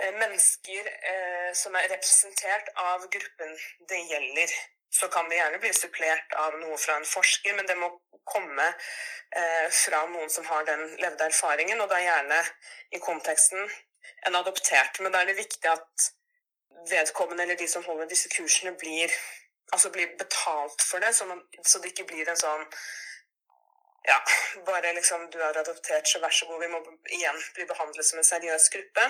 [0.00, 0.86] Eh, mennesker
[1.52, 3.56] som er representert av gruppen
[3.88, 4.52] det gjelder.
[4.90, 7.90] Så kan det gjerne bli supplert av noe fra en forsker, men det må
[8.24, 8.66] komme
[9.82, 12.38] fra noen som har den levde erfaringen, og da gjerne
[12.90, 13.68] i konteksten
[14.26, 14.98] en adoptert.
[14.98, 16.08] Men da er det viktig at
[16.90, 19.12] vedkommende eller de som holder disse kursene, blir,
[19.72, 22.66] altså blir betalt for det, så, man, så det ikke blir en sånn
[24.08, 24.16] ja,
[24.66, 26.62] bare liksom du er adoptert, så vær så god.
[26.62, 26.78] Vi må
[27.12, 29.06] igjen bli behandlet som en seriøs gruppe.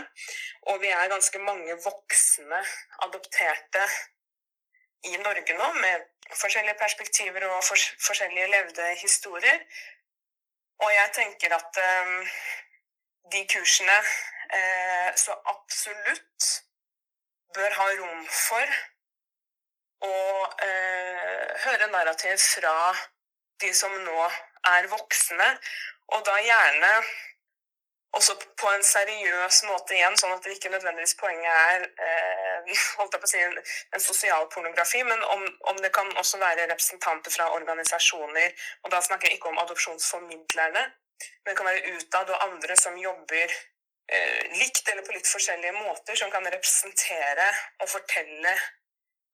[0.73, 2.59] Og vi er ganske mange voksne
[3.07, 3.85] adopterte
[5.07, 9.63] i Norge nå, med forskjellige perspektiver og for, forskjellige levde historier.
[10.83, 12.19] Og jeg tenker at um,
[13.33, 13.97] de kursene
[14.57, 16.51] eh, så absolutt
[17.55, 18.77] bør ha rom for
[20.07, 20.13] å
[20.65, 22.77] eh, høre narrativ fra
[23.61, 24.29] de som nå
[24.77, 25.49] er voksne,
[26.15, 26.93] og da gjerne
[28.17, 33.15] også på en seriøs måte igjen, sånn at det ikke nødvendigvis poenget er eh, holdt
[33.15, 33.59] jeg på å si, en,
[33.95, 38.57] en sosial pornografi, men om, om, det kan også være representanter fra organisasjoner.
[38.85, 40.87] Og da snakker jeg ikke om adopsjonsformidlerne,
[41.21, 43.55] men det kan være utad og andre som jobber
[44.59, 47.47] likt eller på litt forskjellige måter, som kan representere
[47.81, 48.55] og fortelle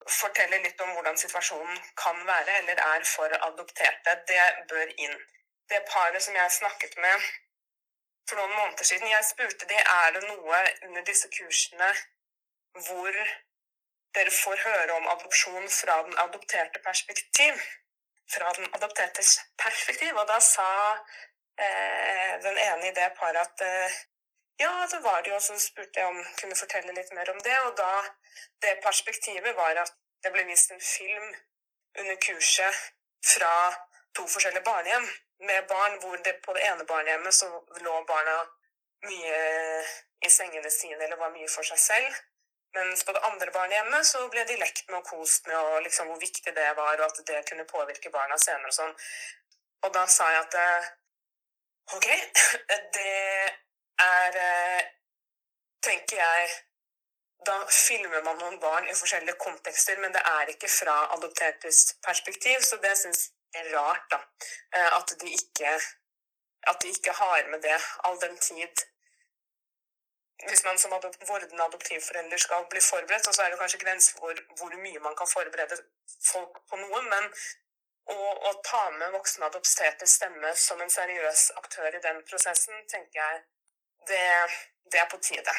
[0.06, 4.14] fortelle litt om hvordan situasjonen kan være eller er for adopterte.
[4.28, 5.16] Det bør inn.
[5.70, 7.24] Det paret som jeg snakket med
[8.28, 11.90] for noen måneder siden, jeg spurte de er det noe under disse kursene
[12.86, 13.18] hvor
[14.16, 17.60] dere får høre om adopsjon fra den adopterte perspektiv.
[18.34, 20.16] Fra den adoptertes perspektiv.
[20.18, 20.66] Og da sa
[21.62, 23.98] eh, den ene i det paret at eh,
[24.62, 25.40] ja, det var det jo.
[25.40, 27.56] Så spurte jeg om jeg kunne fortelle litt mer om det.
[27.66, 27.92] Og da
[28.64, 29.92] det perspektivet var at
[30.24, 31.28] det ble vist en film
[32.00, 32.82] under kurset
[33.32, 33.52] fra
[34.16, 35.06] to forskjellige barnehjem
[35.48, 37.48] med barn hvor det på det ene barnehjemmet så
[37.84, 38.36] lå barna
[39.04, 39.40] mye
[40.24, 42.22] i sengene sine eller var mye for seg selv.
[42.76, 46.08] Mens på det andre barnehjemmet så ble de lekt med og kost med og liksom
[46.10, 48.96] hvor viktig det var, og at det kunne påvirke barna senere og sånn.
[49.84, 50.90] Og da sa jeg at eh,
[51.96, 52.08] OK,
[52.96, 53.14] det
[54.04, 54.86] er eh,
[55.82, 56.54] tenker jeg
[57.46, 62.64] Da filmer man noen barn i forskjellige kontekster, men det er ikke fra adoptertes perspektiv,
[62.68, 63.20] så det syns
[63.54, 64.18] jeg er rart, da.
[64.74, 65.74] Eh, at de ikke
[66.70, 68.82] at de ikke har med det all den tid
[70.48, 70.90] Hvis man som
[71.28, 75.28] vordende adoptivforelder skal bli forberedt, så er det kanskje grenser for hvor mye man kan
[75.36, 75.76] forberede
[76.32, 77.24] folk på noe, men
[78.14, 83.22] å, å ta med voksne adopterte stemme som en seriøs aktør i den prosessen, tenker
[83.22, 83.40] jeg
[84.10, 84.24] det,
[84.92, 85.54] det er på tide.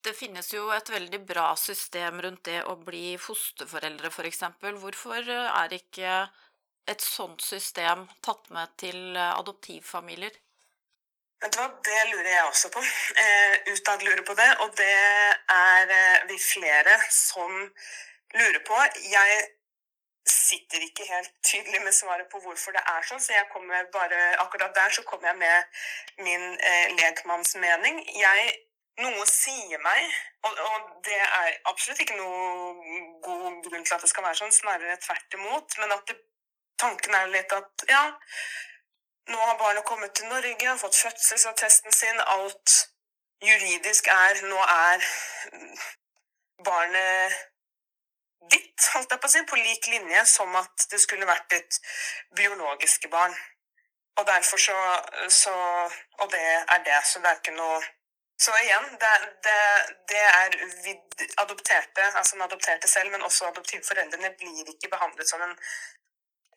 [0.00, 4.44] Det finnes jo et veldig bra system rundt det å bli fosterforeldre, f.eks.
[4.60, 6.22] For Hvorfor er ikke
[6.88, 10.38] et sånt system tatt med til adoptivfamilier?
[11.40, 12.80] Vet du hva, Det lurer jeg også på.
[13.22, 14.96] Eh, utad lurer på det, og det
[15.54, 17.54] er eh, vi flere som
[18.36, 18.76] lurer på.
[19.08, 19.38] Jeg
[20.28, 24.18] sitter ikke helt tydelig med svaret på hvorfor det er sånn, så jeg kommer bare,
[24.44, 28.02] akkurat der så kommer jeg med min eh, lekmannsmening.
[28.20, 28.50] Jeg
[29.00, 34.10] noe sier meg, og, og, det er absolutt ikke noe god grunn til at det
[34.12, 36.18] skal være sånn, snarere tvert imot, men at det,
[36.80, 38.04] tanken er litt at ja,
[39.30, 42.76] nå har barnet kommet til Norge, har fått fødselsattesten sin, alt
[43.40, 45.04] juridisk er Nå er
[46.64, 47.36] barnet
[48.48, 51.80] ditt, holdt jeg på å si, på lik linje som at det skulle vært ditt
[52.36, 53.34] biologiske barn.
[54.18, 54.76] Og derfor så,
[55.28, 55.52] så
[56.20, 56.40] Og det
[56.74, 57.78] er det, så det er ikke noe
[58.42, 59.12] Så igjen, det,
[59.44, 59.60] det,
[60.10, 65.42] det er vid, adopterte, altså den adopterte selv, men også adoptivforeldrene blir ikke behandlet som
[65.44, 65.52] en,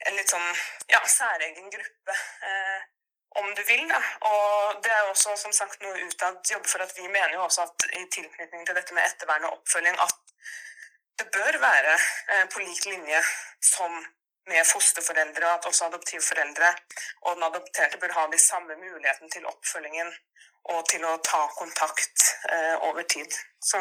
[0.07, 0.47] en litt sånn
[0.93, 2.15] ja, særegen gruppe.
[2.47, 2.85] Eh,
[3.41, 3.99] om du vil, da.
[4.29, 7.67] Og det er også som sagt noe utad jobber for at vi mener jo også
[7.67, 10.33] at i tilknytning til dette med ettervern og oppfølging at
[11.19, 11.95] det bør være
[12.33, 13.21] eh, på lik linje
[13.61, 13.95] som
[14.51, 16.73] med fosterforeldre, at også adoptivforeldre
[17.21, 20.11] og den adopterte bør ha de samme muligheten til oppfølgingen
[20.73, 23.31] og til å ta kontakt eh, over tid.
[23.63, 23.79] Så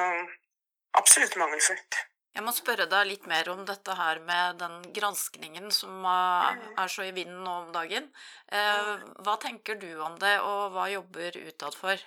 [0.99, 1.99] absolutt mangelfullt.
[2.33, 7.05] Jeg må spørre deg litt mer om dette her med den granskningen som er så
[7.05, 8.09] i vinden nå om dagen.
[8.49, 12.07] Eh, hva tenker du om det, og hva jobber utad for?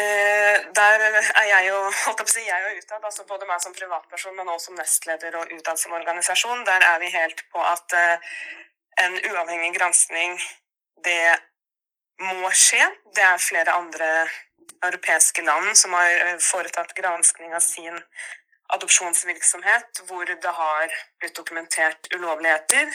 [0.00, 1.00] Eh, der
[1.40, 4.36] er jeg jo holdt på å si, jeg og utad, altså både meg som privatperson,
[4.38, 8.30] men også som nestleder og utad som organisasjon, der er vi helt på at eh,
[9.04, 10.38] en uavhengig granskning,
[11.04, 11.36] det
[12.22, 12.86] må skje.
[13.12, 14.08] Det er flere andre
[14.88, 18.00] europeiske land som har eh, foretatt granskning av sin
[18.72, 22.88] adopsjonsvirksomhet, hvor det har blitt dokumentert ulovligheter.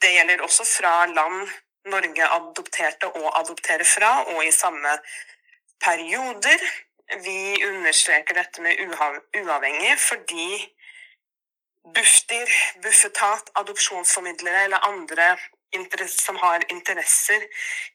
[0.00, 1.50] Det gjelder også fra land
[1.92, 4.94] Norge adopterte og adopterer fra, og i samme
[5.84, 6.62] perioder.
[7.22, 10.48] Vi understreker dette med uavhengig fordi
[11.94, 12.50] Bufdir,
[12.82, 15.36] Bufetat, adopsjonsformidlere eller andre
[16.08, 17.42] som har interesser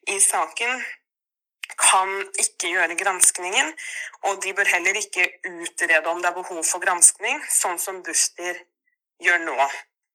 [0.08, 0.84] i saken,
[1.78, 2.08] kan
[2.40, 3.72] ikke gjøre granskningen.
[4.22, 8.62] Og de bør heller ikke utrede om det er behov for granskning, sånn som Bufdir
[9.20, 9.56] gjør nå.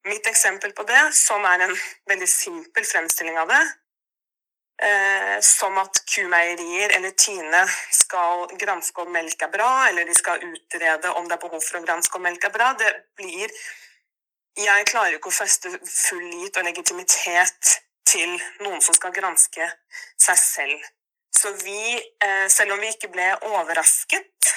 [0.08, 1.76] Mitt eksempel på det, som er en
[2.08, 3.62] veldig simpel fremstilling av det,
[4.82, 10.44] Eh, som at kumeierier eller Tine skal granske om melk er bra, eller de skal
[10.44, 12.72] utrede om det er behov for å granske om melk er bra.
[12.78, 13.50] Det blir
[14.58, 17.74] Jeg klarer ikke å feste full lit og legitimitet
[18.10, 18.32] til
[18.64, 19.68] noen som skal granske
[20.18, 20.88] seg selv.
[21.30, 24.50] Så vi, eh, selv om vi ikke ble overrasket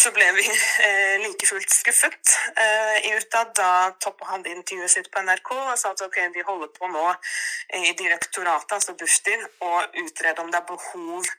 [0.00, 0.44] så ble vi
[0.86, 3.54] eh, like fullt skuffet eh, i Utad.
[3.54, 7.04] da toppa han intervjuet sitt på NRK og sa at ok, vi holder på nå
[7.78, 11.30] i direktoratet, altså Bufdir, å utrede om det er behov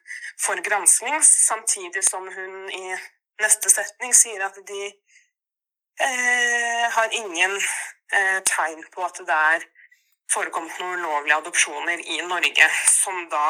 [0.41, 2.95] for gransking, samtidig som hun i
[3.43, 9.67] neste setning sier at de eh, har ingen eh, tegn på at det er
[10.31, 13.45] forekommet noen ulovlige adopsjoner i Norge, som da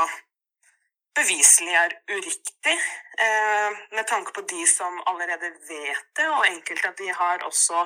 [1.16, 2.78] beviselig er uriktig,
[3.26, 7.86] eh, med tanke på de som allerede vet det, og enkelte av de har også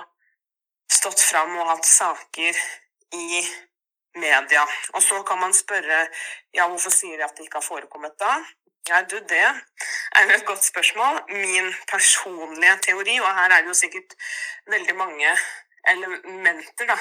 [0.92, 2.62] stått fram og hatt saker
[3.14, 3.42] i
[4.16, 4.66] media.
[4.94, 6.08] Og så kan man spørre
[6.54, 8.40] ja, hvorfor sier de at det ikke har forekommet da?
[8.90, 11.22] Ja, du, det er jo et godt spørsmål.
[11.30, 14.16] Min personlige teori, og her er det jo sikkert
[14.66, 15.36] veldig mange
[15.88, 16.98] elementer, da.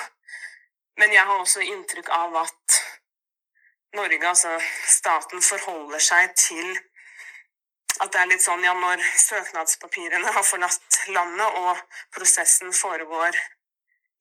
[1.01, 2.79] Men jeg har også inntrykk av at
[3.97, 6.79] Norge, altså staten, forholder seg til
[7.99, 11.81] at det er litt sånn ja, når søknadspapirene har forlatt landet og
[12.15, 13.39] prosessen foregår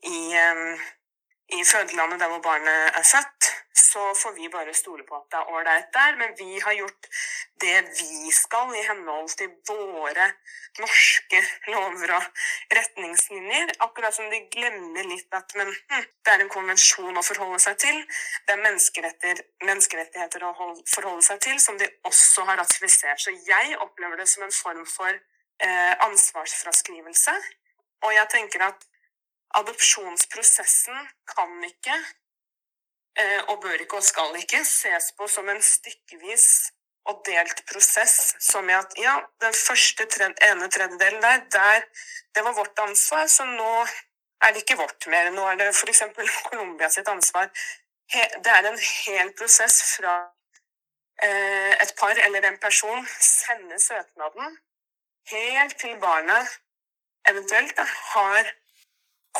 [0.08, 0.20] i,
[1.58, 5.40] i fødelandet der hvor barnet er født, så får vi bare stole på at det
[5.40, 6.16] er ålreit der.
[6.20, 7.10] Men vi har gjort
[7.62, 10.28] det vi skal i henhold til våre
[10.82, 12.26] norske lover og
[12.78, 13.76] retningslinjer.
[13.86, 17.80] Akkurat som de glemmer litt at men, hm, det er en konvensjon å forholde seg
[17.86, 18.02] til.
[18.48, 23.22] Det er menneskerettigheter å forholde seg til, som de også har ratifisert.
[23.22, 27.34] Så jeg opplever det som en form for eh, ansvarsfraskrivelse.
[28.06, 28.88] Og jeg tenker at
[29.58, 30.98] adopsjonsprosessen
[31.34, 31.96] kan ikke
[33.48, 36.48] og bør ikke og skal ikke ses på som en stykkevis
[37.10, 41.86] og delt prosess, som i at ja, den første tred, ene tredjedelen der, der,
[42.36, 43.72] det var vårt ansvar, så nå
[44.44, 45.32] er det ikke vårt mer.
[45.32, 46.04] Nå er det f.eks.
[46.50, 47.50] Colombia sitt ansvar.
[48.44, 50.14] det er en hel prosess fra
[51.24, 54.58] eh, et par eller en person sender søknaden
[55.32, 56.54] helt til barnet
[57.30, 57.80] eventuelt
[58.14, 58.54] har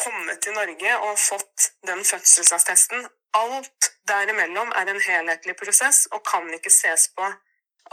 [0.04, 3.08] kommet til Norge og fått den fødselsattesten
[3.38, 7.28] Alt derimellom er en helhetlig prosess og kan ikke ses på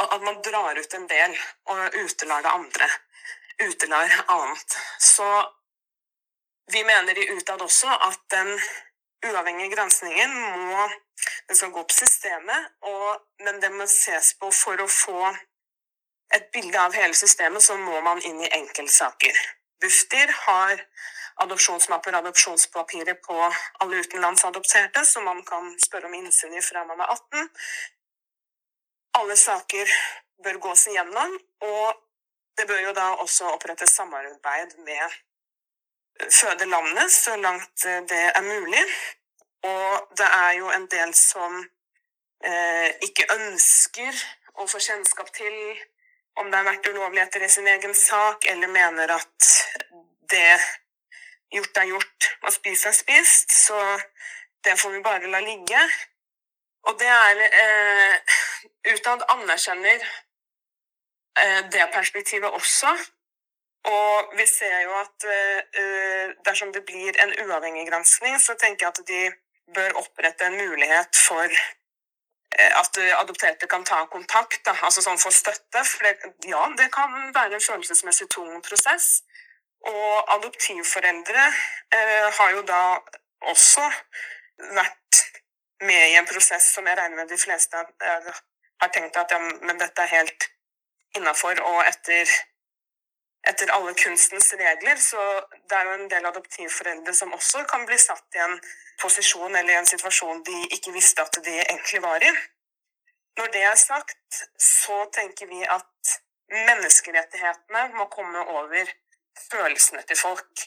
[0.04, 1.36] at man drar ut en del
[1.70, 2.88] og utelar det andre.
[3.62, 4.78] Utelar annet.
[4.98, 5.28] Så
[6.72, 8.50] vi mener i utad også at den
[9.24, 10.34] uavhengige granskningen
[10.68, 10.88] må
[11.48, 15.18] den skal gå opp systemet, og, men det må ses på for å få
[16.34, 19.38] et bilde av hele systemet, så må man inn i enkeltsaker.
[19.80, 20.80] Bufdir har
[21.42, 23.36] adopsjonsmapper adopsjonspapirer på
[23.82, 27.48] alle utenlandsadopterte, så man kan spørre om innsyn i fra man er 18.
[29.18, 29.90] Alle saker
[30.44, 32.00] bør gås igjennom, og
[32.58, 35.20] det bør jo da også opprettes samarbeid med
[36.30, 38.84] fødelandet så langt det er mulig.
[39.64, 41.56] Og det er jo en del som
[42.44, 44.22] eh, ikke ønsker
[44.60, 45.54] å få kjennskap til
[46.38, 49.50] om det har vært ulovligheter i sin egen sak, eller mener at
[50.30, 50.58] det
[51.54, 53.54] gjort er gjort og spist er spist.
[53.66, 53.78] Så
[54.64, 55.80] det får vi bare la ligge.
[56.88, 58.38] Og det er eh,
[58.92, 60.02] Utad anerkjenner
[61.40, 62.90] eh, det perspektivet også.
[63.84, 68.92] Og vi ser jo at eh, dersom det blir en uavhengig granskning, så tenker jeg
[68.92, 69.22] at de
[69.74, 75.32] bør opprette en mulighet for eh, at adopterte kan ta kontakt, da, altså sånn få
[75.32, 75.84] støtte.
[75.84, 79.22] For det, ja, det kan være en følelsesmessig tung prosess.
[79.90, 81.44] Og adoptivforeldre
[81.96, 82.82] eh, har jo da
[83.52, 83.84] også
[84.72, 85.20] vært
[85.84, 88.30] med i en prosess som jeg regner med de fleste eh,
[88.80, 90.48] har tenkt at ja, men dette er helt
[91.18, 92.30] innafor og etter,
[93.50, 94.96] etter alle kunstens regler.
[94.96, 95.20] Så
[95.68, 98.58] det er jo en del adoptivforeldre som også kan bli satt i en
[99.02, 102.34] posisjon eller i en situasjon de ikke visste at de egentlig var i.
[103.38, 106.18] Når det er sagt, så tenker vi at
[106.54, 108.90] menneskerettighetene må komme over
[109.50, 110.66] følelsene til folk.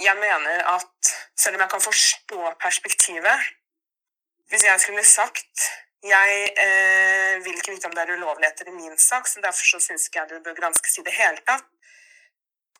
[0.00, 3.38] Jeg mener at selv om jeg kan forstå perspektivet
[4.48, 5.60] Hvis jeg skulle sagt
[6.02, 6.30] jeg
[6.64, 10.08] eh, vil ikke vite om det er ulovligheter i min sak, så derfor så syns
[10.08, 11.68] ikke jeg det bør granskes i det hele tatt.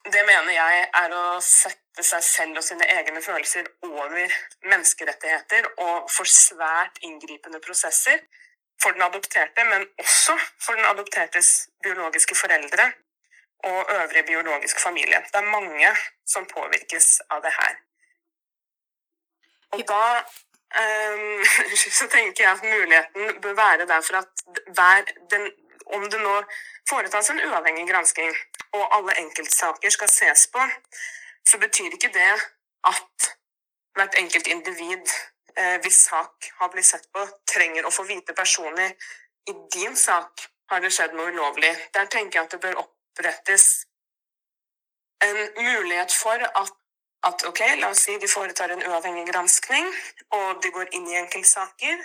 [0.05, 4.35] Det mener jeg er å sette seg selv og sine egne følelser over
[4.67, 8.25] menneskerettigheter og for svært inngripende prosesser
[8.83, 11.53] for den adopterte, men også for den adoptertes
[11.87, 12.91] biologiske foreldre
[13.71, 15.19] og øvrig biologisk familie.
[15.33, 15.89] Det er mange
[16.27, 17.75] som påvirkes av det her.
[19.73, 20.05] Og da
[20.83, 21.45] um,
[21.99, 24.33] så tenker jeg at muligheten bør være der for at
[24.77, 25.51] hver den,
[25.87, 26.37] om det nå
[26.91, 28.37] foretas en uavhengig gransking,
[28.73, 30.63] og alle enkeltsaker skal ses på,
[31.49, 32.33] så betyr ikke det
[32.93, 33.35] at
[33.95, 35.07] hvert enkelt individ
[35.57, 38.89] eh, hvis sak har blitt sett på, trenger å få vite personlig
[39.51, 41.73] i din sak har det skjedd noe ulovlig.
[41.95, 42.81] Der tenker jeg at det bør
[43.13, 43.85] opprettes
[45.25, 46.73] en mulighet for at,
[47.23, 49.87] at ok, la oss si de foretar en uavhengig granskning,
[50.31, 52.03] og de går inn i enkeltsaker.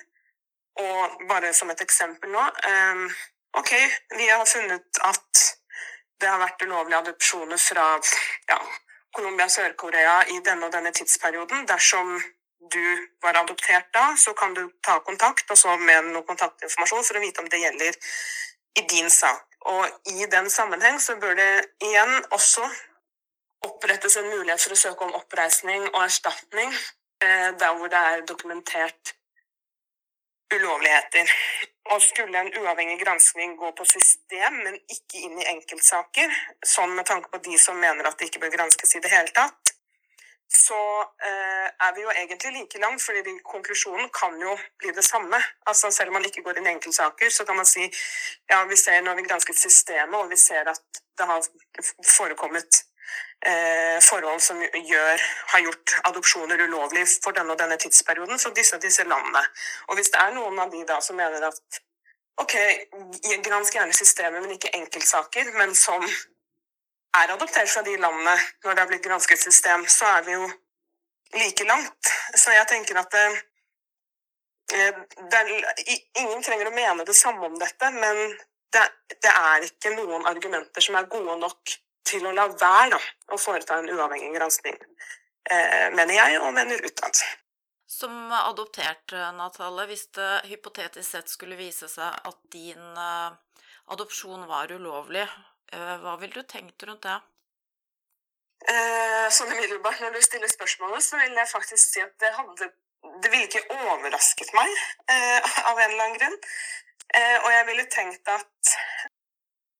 [0.77, 3.07] Og bare som et eksempel nå um,
[3.57, 3.71] Ok,
[4.13, 5.39] vi har funnet at
[6.21, 7.85] det har vært ulovlige adopsjoner fra
[8.51, 8.57] ja,
[9.15, 11.65] Colombia og Sør-Korea i denne og denne tidsperioden.
[11.65, 12.11] Dersom
[12.73, 12.83] du
[13.23, 17.23] var adoptert da, så kan du ta kontakt og så med noe kontaktinformasjon for å
[17.23, 17.97] vite om det gjelder
[18.77, 19.56] i din sak.
[19.67, 21.51] Og i den sammenheng så bør det
[21.83, 22.63] igjen også
[23.67, 28.27] opprettes en mulighet for å søke om oppreisning og erstatning eh, der hvor det er
[28.29, 29.15] dokumentert
[30.53, 31.31] ulovligheter.
[31.91, 36.33] Og skulle en uavhengig granskning gå på system, men ikke inn i enkeltsaker,
[36.75, 39.31] sånn med tanke på de som mener at det ikke bør granskes i det hele
[39.35, 39.66] tatt,
[40.47, 40.79] så
[41.27, 45.39] eh, er vi jo egentlig like langt, fordi konklusjonen kan jo bli det samme.
[45.67, 47.83] Altså Selv om man ikke går inn i enkeltsaker, så kan man si
[48.49, 51.43] ja, vi ser når vi gransket systemet, og vi ser at det har
[52.17, 52.83] forekommet
[53.45, 58.75] eh, forhold som gjør, har gjort adopsjoner ulovlig for denne og denne tidsperioden for disse
[58.75, 59.43] og disse landene.
[59.87, 61.81] Og hvis det er noen av de da som mener at
[62.37, 62.55] ok,
[63.43, 66.03] gransk gjerne systemet, men ikke enkeltsaker, men som
[67.15, 70.49] er adoptert fra de landene når det har blitt gransket system, så er vi jo
[71.35, 72.11] like langt.
[72.35, 73.25] Så jeg tenker at det,
[74.73, 75.01] eh,
[75.31, 75.51] det er,
[76.21, 78.23] ingen trenger å mene det samme om dette, men
[78.73, 78.85] det,
[79.15, 81.77] det er ikke noen argumenter som er gode nok
[82.07, 83.01] til å la være da,
[83.35, 84.77] å foreta en uavhengig gransking,
[85.49, 87.23] eh, mener jeg, og mener utad.
[87.87, 92.99] Som adoptert, Natale, hvis det hypotetisk sett skulle vise seg at din
[93.87, 95.23] adopsjon var ulovlig,
[95.73, 97.17] hva ville du tenkt rundt det?
[98.71, 102.71] Eh, sånn umiddelbart når du stiller spørsmålet, så vil jeg faktisk si at det hadde
[103.21, 104.71] Det ville ikke overrasket meg
[105.69, 106.37] av en eller annen grunn.
[107.45, 108.73] og jeg ville tenkt at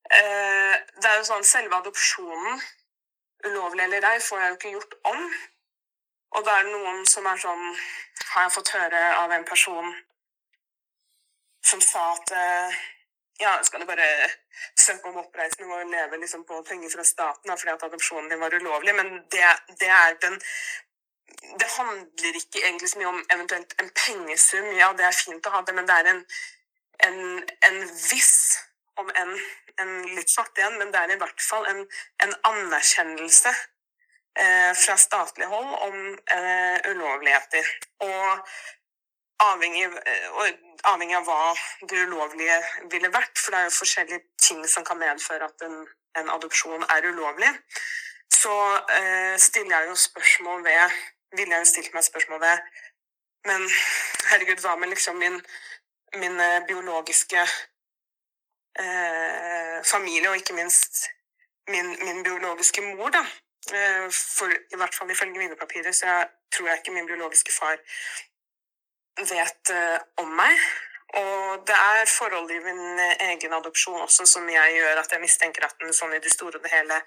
[0.08, 2.62] Eh, det er jo sånn selve adopsjonen,
[3.48, 5.24] ulovlig eller ei, får jeg jo ikke gjort om.
[6.38, 7.64] Og da er det noen som er sånn
[8.34, 9.94] Har jeg fått høre av en person
[11.64, 12.80] som sa at eh,
[13.42, 14.08] ja, skal du bare
[14.80, 18.56] søke om oppreisning og leve liksom på penger fra staten fordi at adopsjonen din var
[18.58, 19.46] ulovlig, men det,
[19.80, 20.42] det er den
[21.38, 24.66] det handler ikke egentlig så mye om eventuelt en pengesum.
[24.80, 26.22] Ja, det er fint å ha det, men det er en,
[27.08, 27.20] en,
[27.68, 27.80] en
[28.10, 28.58] viss
[28.98, 29.34] om en,
[29.82, 31.84] en litt svart igjen, men det er i hvert fall en,
[32.26, 36.00] en anerkjennelse eh, fra statlig hold om
[36.38, 37.70] eh, ulovligheter.
[38.08, 38.58] Og
[39.44, 39.86] avhengig,
[40.84, 41.54] avhengig, av hva
[41.90, 42.58] det ulovlige
[42.92, 45.78] ville vært, for det er jo forskjellige ting som kan medføre at en,
[46.20, 47.52] en adopsjon er ulovlig,
[48.34, 48.56] så
[48.98, 50.98] eh, stiller jeg jo spørsmål ved
[51.36, 52.60] Ville jeg stilt meg spørsmål ved
[53.48, 53.66] Men
[54.30, 55.42] herregud, hva med liksom min,
[56.16, 57.42] min eh, biologiske
[58.80, 61.10] eh, familie, og ikke minst
[61.68, 63.24] min, min biologiske mor, da?
[63.74, 67.52] Eh, for i hvert fall ifølge mine papirer så jeg, tror jeg ikke min biologiske
[67.52, 67.76] far
[69.26, 70.62] vet uh, om meg.
[71.18, 73.00] Og det er forhold i min
[73.32, 76.60] egen adopsjon også som jeg gjør at jeg mistenker at den sånn i det store
[76.60, 76.98] og det hele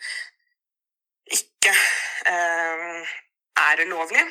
[1.37, 1.73] ikke
[2.33, 3.11] eh,
[3.61, 4.23] er ulovlig.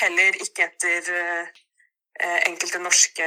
[0.00, 3.26] Heller ikke etter eh, enkelte norske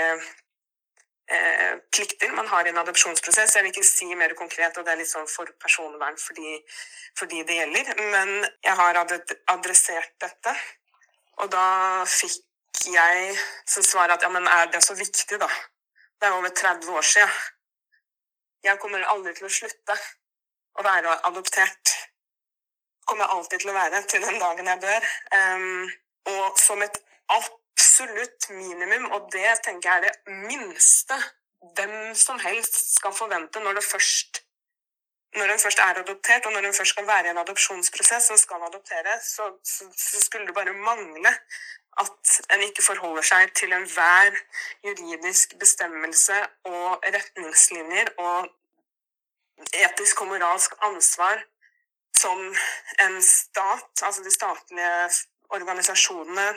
[1.94, 3.56] plikter man har i en adopsjonsprosess.
[3.56, 7.56] Jeg vil ikke si mer konkret, og det er litt sånn for personvern fordi det
[7.58, 7.94] gjelder.
[8.12, 8.34] Men
[8.66, 10.54] jeg har adressert dette,
[11.40, 11.64] og da
[12.10, 12.42] fikk
[12.86, 13.38] jeg
[13.70, 15.50] som svarer at ja, men er det så viktig, da?
[16.20, 17.30] Det er over 30 år siden.
[18.64, 19.96] Jeg kommer aldri til å slutte
[20.80, 21.96] å være adoptert.
[23.06, 25.10] Kommer alltid til å være til den dagen jeg dør.
[25.36, 25.92] Um,
[26.32, 27.02] og som et
[27.36, 31.20] absolutt minimum, og det tenker jeg er det minste
[31.76, 34.44] hvem som helst skal forvente når det først
[35.34, 38.40] når en først er adoptert, og når en først skal være i en adopsjonsprosess og
[38.40, 41.32] skal adoptere, så, så, så skulle det bare mangle
[42.02, 44.36] at en ikke forholder seg til enhver
[44.86, 46.38] juridisk bestemmelse
[46.70, 48.50] og retningslinjer og
[49.86, 51.44] etisk og moralsk ansvar
[52.18, 52.40] som
[53.06, 54.94] en stat, altså de statlige
[55.50, 56.48] organisasjonene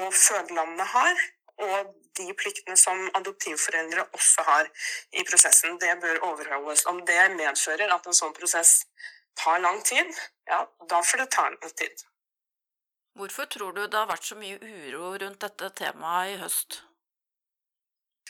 [0.00, 1.14] og fødelandene har,
[1.66, 4.70] og de pliktene som adoptivforeldre også har
[5.12, 5.78] i prosessen.
[5.80, 6.86] Det bør overholdes.
[6.86, 8.84] Om det medfører at en sånn prosess
[9.38, 10.10] tar lang tid,
[10.50, 12.06] ja, da får det ta lang tid.
[13.14, 16.80] Hvorfor tror du det har vært så mye uro rundt dette temaet i høst?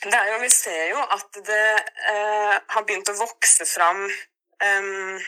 [0.03, 1.63] Det er jo, Vi ser jo at det
[2.11, 5.25] eh, har begynt å vokse fram eh,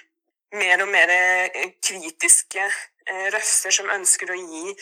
[0.62, 4.76] mer og mer eh, kritiske eh, røster som ønsker å gi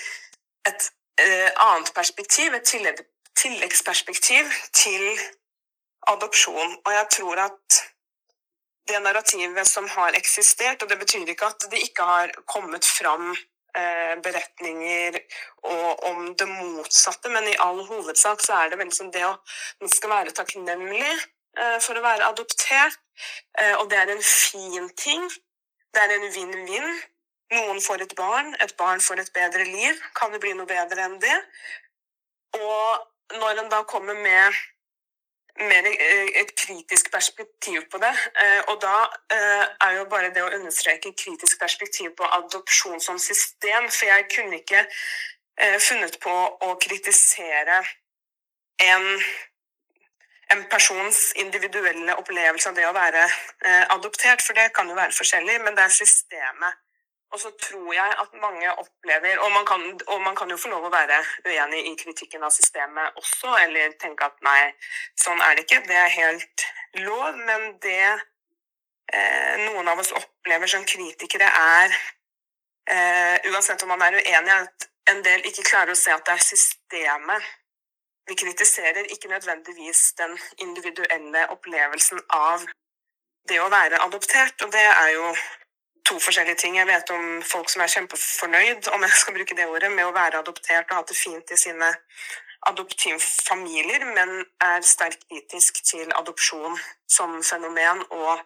[0.67, 0.91] et
[1.23, 2.67] eh, annet perspektiv, et
[3.39, 5.07] tilleggsperspektiv, til
[6.11, 6.80] adopsjon.
[6.84, 7.82] Og jeg tror at
[8.91, 13.32] det narrativet som har eksistert, og det betyr ikke at det ikke har kommet fram
[14.23, 15.17] beretninger
[15.67, 19.34] og om det motsatte, men i all hovedsak så er det veldig sånn det å
[19.82, 23.01] Man skal være takknemlig eh, for å være adoptert,
[23.59, 25.26] eh, og det er en fin ting.
[25.95, 26.93] Det er en vinn-vinn.
[27.55, 29.99] Noen får et barn, et barn får et bedre liv.
[30.17, 31.36] Kan det bli noe bedre enn det?
[32.57, 34.55] Og når en da kommer med
[35.60, 38.12] mer eh, et kritisk perspektiv på det.
[38.43, 38.95] Eh, og da
[39.32, 44.30] eh, er jo bare det å understreke kritisk perspektiv på adopsjon som system, for jeg
[44.36, 44.86] kunne ikke
[45.80, 46.32] funnet på
[46.68, 47.78] å kritisere
[48.84, 49.06] en,
[50.51, 53.22] en persons individuelle opplevelse av det å være
[53.95, 56.82] adoptert, for det kan jo være forskjellig, men det er systemet
[57.36, 60.70] og så tror jeg at mange opplever og man, kan, og man, kan, jo få
[60.72, 64.72] lov å være uenig i kritikken av systemet også, eller tenke at nei,
[65.20, 65.82] sånn er det ikke.
[65.90, 66.66] Det er helt
[67.04, 67.36] lov.
[67.50, 71.98] Men det eh, noen av oss opplever som kritikere, er
[72.88, 76.38] eh, Uansett om man er uenig, at en del ikke klarer å se at det
[76.38, 77.52] er systemet
[78.26, 82.64] vi kritiserer, ikke nødvendigvis den individuelle opplevelsen av
[83.50, 84.64] det å være adoptert.
[84.66, 85.28] Og det er jo
[86.06, 86.78] to forskjellige ting.
[86.78, 90.16] Jeg vet om folk som er kjempefornøyd, om jeg skal bruke det ordet, med å
[90.16, 91.91] være adoptert og ha det fint i sine
[92.70, 96.78] adoptivfamilier, men er sterkt kritisk til adopsjon
[97.18, 98.41] som fenomen og,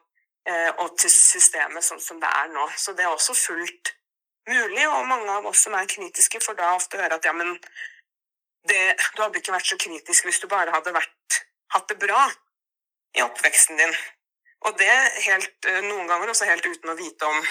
[0.50, 2.68] eh, og til systemet sånn som det er nå.
[2.76, 3.94] Så det er også fullt
[4.50, 7.56] mulig, og mange av oss som er kritiske, får da ofte høre at ja, men
[8.68, 8.82] det,
[9.16, 11.42] du hadde ikke vært så kritisk hvis du bare hadde vært,
[11.74, 12.28] hatt det bra
[13.18, 13.94] i oppveksten din.
[14.68, 14.96] Og det
[15.26, 17.44] helt, eh, noen ganger også helt uten å vite om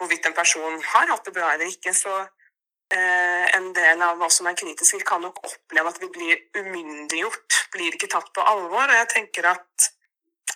[0.00, 1.92] hvorvidt en person har hatt det bra eller ikke.
[1.94, 6.40] Så eh, en del av oss som er kritiske, kan nok oppleve at vi blir
[6.56, 7.58] umyndiggjort.
[7.74, 8.86] Blir ikke tatt på alvor.
[8.86, 9.90] Og jeg tenker at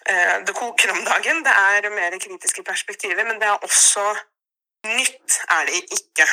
[0.08, 1.44] eh, det koker om dagen.
[1.44, 4.08] Det er mer kritiske perspektiver, men det er også
[4.88, 6.28] nytt er det ikke.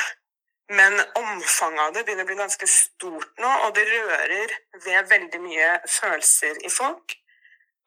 [0.72, 5.40] Men omfanget av det begynner å bli ganske stort nå, og det rører ved veldig
[5.44, 7.16] mye følelser i folk.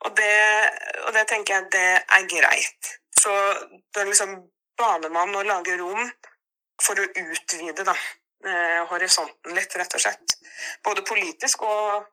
[0.06, 0.36] Og det,
[1.08, 2.92] og det tenker jeg det er greit.
[3.16, 3.34] Så
[3.96, 4.36] da liksom
[4.78, 6.04] baner man og lager rom
[6.82, 7.96] for å utvide da,
[8.46, 10.36] eh, horisonten litt, rett og slett.
[10.84, 12.06] Både politisk og,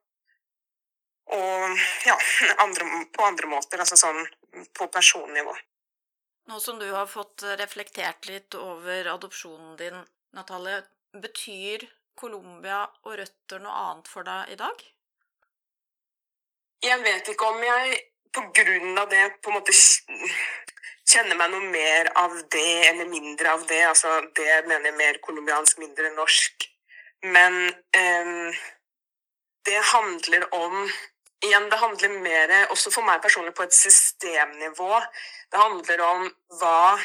[1.36, 2.16] og ja,
[2.64, 4.22] andre, på andre måter, altså sånn
[4.78, 5.54] på personnivå.
[6.50, 10.00] Nå som du har fått reflektert litt over adopsjonen din,
[10.34, 10.80] Natalie,
[11.12, 11.84] betyr
[12.18, 14.82] Colombia og røtter noe annet for deg i dag?
[16.82, 17.98] Jeg vet ikke om jeg
[18.34, 19.74] på grunn av det på en måte
[21.12, 23.82] kjenner meg noe mer av det eller mindre av det.
[23.86, 26.66] Altså det jeg mer colombiansk, mindre norsk.
[27.22, 28.52] Men um,
[29.68, 30.86] det handler om
[31.42, 35.00] Igjen, det handler mer, også for meg personlig, på et systemnivå.
[35.50, 36.28] Det handler om
[36.60, 36.98] hva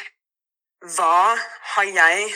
[0.94, 1.34] Hva
[1.72, 2.28] har jeg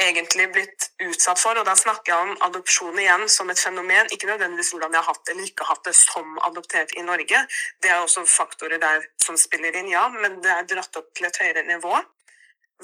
[0.00, 1.58] egentlig blitt utsatt for.
[1.60, 5.14] Og da snakker jeg om adopsjon igjen som et fenomen, ikke nødvendigvis hvordan jeg har
[5.14, 7.42] hatt det eller ikke hatt det som adoptert i Norge.
[7.82, 11.28] Det er også faktorer der som spiller inn, ja, men det er dratt opp til
[11.28, 12.00] et høyere nivå.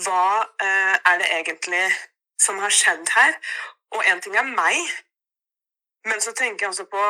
[0.05, 0.27] Hva
[0.61, 1.85] eh, er det egentlig
[2.43, 3.39] som har skjedd her?
[3.97, 4.77] Og én ting er meg,
[6.07, 7.05] men så tenker jeg også på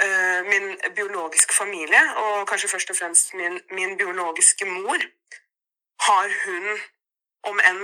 [0.00, 5.04] eh, min biologiske familie, og kanskje først og fremst min, min biologiske mor.
[6.02, 6.80] Har hun
[7.50, 7.80] om enn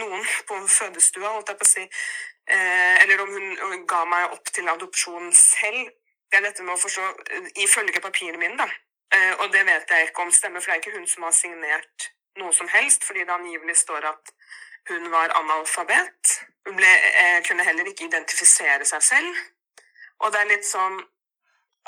[0.00, 1.86] noen på fødestua, holdt jeg på å si,
[2.50, 5.90] eh, eller om hun ga meg opp til adopsjon selv.
[6.28, 8.68] Det er dette med å forstå eh, ifølge papirene mine, da.
[9.14, 11.36] Eh, og det vet jeg ikke om stemmer, for det er ikke hun som har
[11.36, 14.34] signert noe som helst, fordi det angivelig står at
[14.90, 16.34] hun var analfabet.
[16.66, 16.90] Hun ble,
[17.48, 19.40] kunne heller ikke identifisere seg selv.
[20.20, 20.98] Og det er litt sånn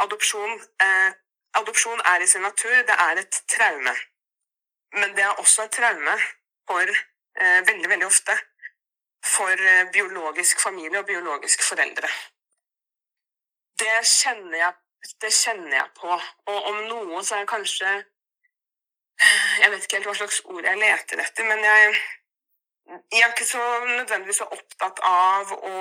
[0.00, 1.12] Adopsjon, eh,
[1.60, 3.92] adopsjon er i sin natur, det er et traume.
[4.92, 6.14] Men det er også et traume
[6.68, 8.36] for eh, veldig, veldig ofte
[9.24, 12.08] for eh, biologisk familie og biologiske foreldre.
[13.80, 14.72] Det kjenner jeg,
[15.22, 16.16] det kjenner jeg på.
[16.52, 17.92] Og om noe så er det kanskje
[19.60, 21.96] Jeg vet ikke helt hva slags ord jeg leter etter, men jeg,
[23.12, 25.74] jeg er ikke så nødvendigvis så opptatt av å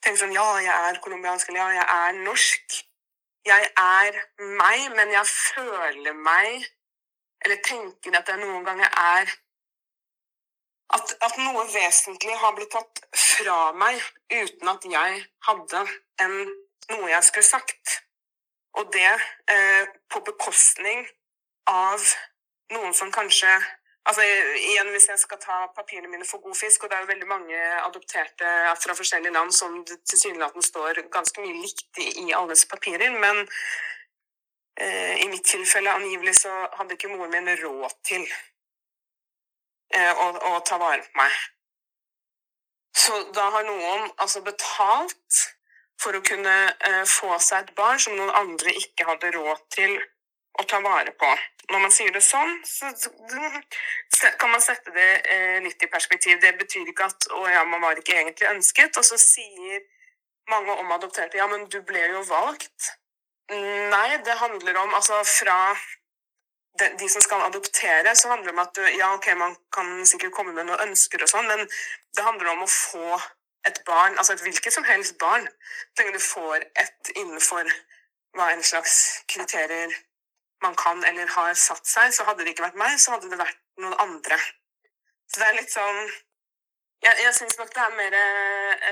[0.00, 2.78] tenke sånn Ja, jeg er colombiansk, eller ja, jeg er norsk.
[3.44, 4.16] Jeg er
[4.56, 6.64] meg, men jeg føler meg
[7.44, 9.34] Eller tenker at jeg noen ganger er
[10.94, 15.84] at, at, noe vesentlig har blitt tatt fra meg uten at jeg hadde
[16.22, 16.36] en,
[16.92, 18.00] noe jeg skulle sagt.
[18.78, 19.10] Og det
[19.50, 21.04] eh, på bekostning
[21.70, 22.02] av
[22.74, 23.58] noen som kanskje
[24.04, 27.08] Altså igjen, Hvis jeg skal ta papirene mine for god fisk, og det er jo
[27.08, 28.50] veldig mange adopterte
[28.82, 29.78] fra forskjellige land som
[30.10, 33.40] tilsynelatende står ganske mye likt i, alles papirer, men
[34.76, 38.28] eh, i mitt tilfelle angivelig så hadde ikke moren min råd til
[39.94, 41.36] og, og ta vare på meg.
[42.94, 45.40] Så da har noen altså betalt
[46.02, 46.54] for å kunne
[46.88, 49.96] eh, få seg et barn som noen andre ikke hadde råd til
[50.60, 51.30] å ta vare på.
[51.72, 52.90] Når man sier det sånn, så
[54.38, 56.38] kan man sette det eh, litt i perspektiv.
[56.42, 59.80] Det betyr ikke at 'å ja, man var ikke egentlig ønsket', og så sier
[60.50, 62.92] mange om adopterte 'ja, men du ble jo valgt'.
[63.50, 65.58] Nei, det handler om altså fra
[66.78, 70.06] de, de, som skal adoptere, så handler det om at du, ja, ok, man kan
[70.06, 71.66] sikkert komme med noen ønsker og sånn, men
[72.16, 73.20] det handler om å få
[73.68, 75.46] et barn, altså et hvilket som helst barn.
[75.94, 77.70] Så lenge du får et innenfor
[78.34, 78.98] hva en slags
[79.30, 79.94] kriterier
[80.64, 83.40] man kan eller har satt seg, så hadde det ikke vært meg, så hadde det
[83.40, 84.38] vært noen andre.
[85.30, 86.06] Så det er litt sånn
[87.04, 88.84] Jeg, jeg syns nok det er mer eh,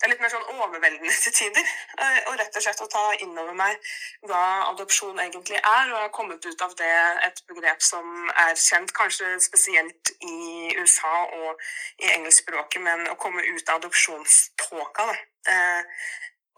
[0.00, 1.66] det er litt mer sånn overveldende til tider.
[2.00, 3.90] Eh, og rett og slett å ta inn over meg
[4.24, 5.90] hva adopsjon egentlig er.
[5.90, 6.94] Og jeg har kommet ut av det
[7.26, 11.60] et begrep som er kjent, kanskje spesielt i USA og
[12.00, 15.10] i engelskspråket, men å komme ut av adopsjonståka.
[15.12, 15.18] da.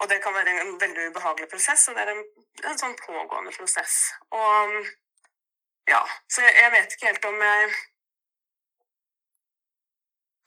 [0.02, 2.24] og det kan være en veldig ubehagelig prosess, og det er en,
[2.70, 4.12] en sånn pågående prosess.
[4.34, 4.78] Og
[5.90, 7.70] ja, så jeg vet ikke helt om jeg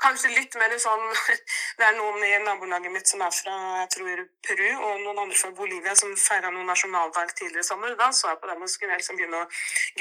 [0.05, 1.03] Kanskje litt mer sånn
[1.79, 5.37] Det er noen i nabolaget mitt som er fra jeg tror, Peru, og noen andre
[5.39, 7.95] fra Bolivia som feira noen nasjonaldag tidligere i sommer.
[7.97, 9.49] Da så jeg på dem og skulle liksom begynne å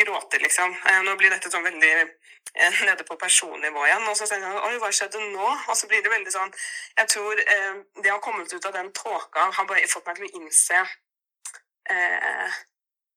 [0.01, 0.77] gråte, liksom.
[0.91, 4.07] Eh, nå blir dette sånn veldig eh, nede på personnivå igjen.
[4.11, 5.51] Og så tenker jeg oi, hva skjedde nå?
[5.57, 6.55] Og så blir det veldig sånn
[7.01, 10.29] Jeg tror eh, det har kommet ut av den tåka, har bare fått meg til
[10.29, 12.63] å innse eh,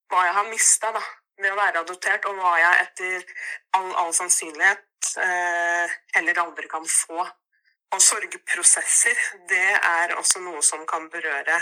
[0.07, 1.03] hva jeg har mista, da
[1.37, 3.25] ved å være adoptert, og hva jeg etter
[3.77, 7.25] all, all sannsynlighet eh, heller aldri kan få.
[7.95, 11.55] Og sorgprosesser, det er også noe som kan berøre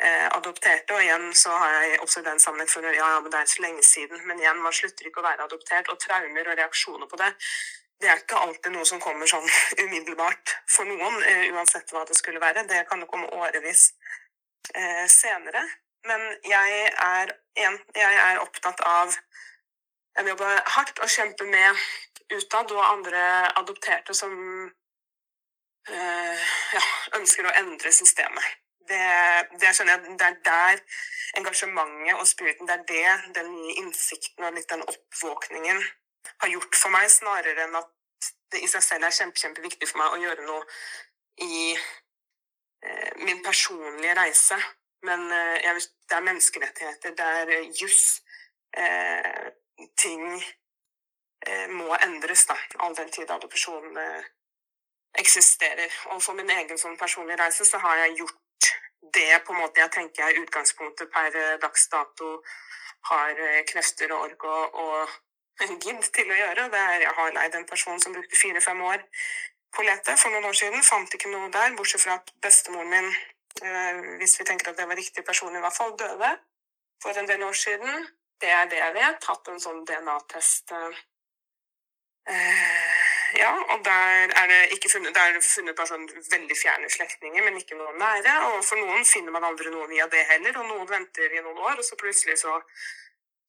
[0.00, 0.94] eh, adopterte.
[0.94, 3.84] Og igjen så har jeg også den sammenheng for ja, men det er så lenge
[3.84, 4.22] siden.
[4.28, 5.92] Men igjen, man slutter ikke å være adoptert.
[5.92, 7.28] Og traumer og reaksjoner på det,
[8.00, 9.44] det er ikke alltid noe som kommer sånn
[9.84, 12.64] umiddelbart for noen, eh, uansett hva det skulle være.
[12.70, 13.90] Det kan jo komme årevis
[14.72, 15.66] eh, senere.
[16.08, 19.12] Men jeg er, igjen, jeg er opptatt av
[20.16, 21.82] Jeg vil jobbe hardt og kjempe med
[22.34, 23.20] utad og andre
[23.58, 24.32] adopterte som
[25.90, 26.82] øh, ja,
[27.18, 28.56] ønsker å endre systemet.
[28.90, 28.98] Det,
[29.60, 30.82] det, jeg, det er der
[31.38, 35.78] engasjementet og spiriten, det er det den nye innsikten og litt den oppvåkningen
[36.42, 40.02] har gjort for meg, snarere enn at det i seg selv er kjempe, kjempeviktig for
[40.02, 40.66] meg å gjøre noe
[41.46, 44.58] i eh, min personlige reise
[45.06, 45.80] Men jeg,
[46.10, 48.20] det er menneskerettigheter, det er juss.
[48.76, 49.46] Eh,
[49.96, 50.42] ting
[51.46, 54.28] eh, må endres, da, all den tid adopsjon eh,
[55.18, 55.90] eksisterer.
[56.14, 58.70] Og for min egen sånn personlige reise så har jeg gjort
[59.14, 62.36] det på en måte jeg tenker jeg utgangspunktet per dags dato
[63.08, 65.14] har krefter og ork og, og
[65.84, 66.68] gidd til å gjøre.
[66.70, 69.02] Det er, jeg har leid en person som brukte fire-fem år
[69.74, 70.84] på lete for noen år siden.
[70.86, 73.10] Fant ikke noe der, bortsett fra at bestemoren min,
[74.20, 76.30] hvis vi tenker at det var riktig person, i hvert fall døde
[77.02, 78.08] for en del år siden.
[78.40, 79.24] Det er det jeg vet.
[79.28, 80.72] Hatt en sånn DNA-test.
[82.30, 86.56] Eh, ja, og der er det ikke funnet, der er det funnet bare sånn veldig
[86.62, 88.32] fjerne slektninger, men ikke noen nære.
[88.48, 91.58] Og for noen finner man aldri noe via det heller, og noen venter i noen
[91.58, 92.56] år, og så plutselig så,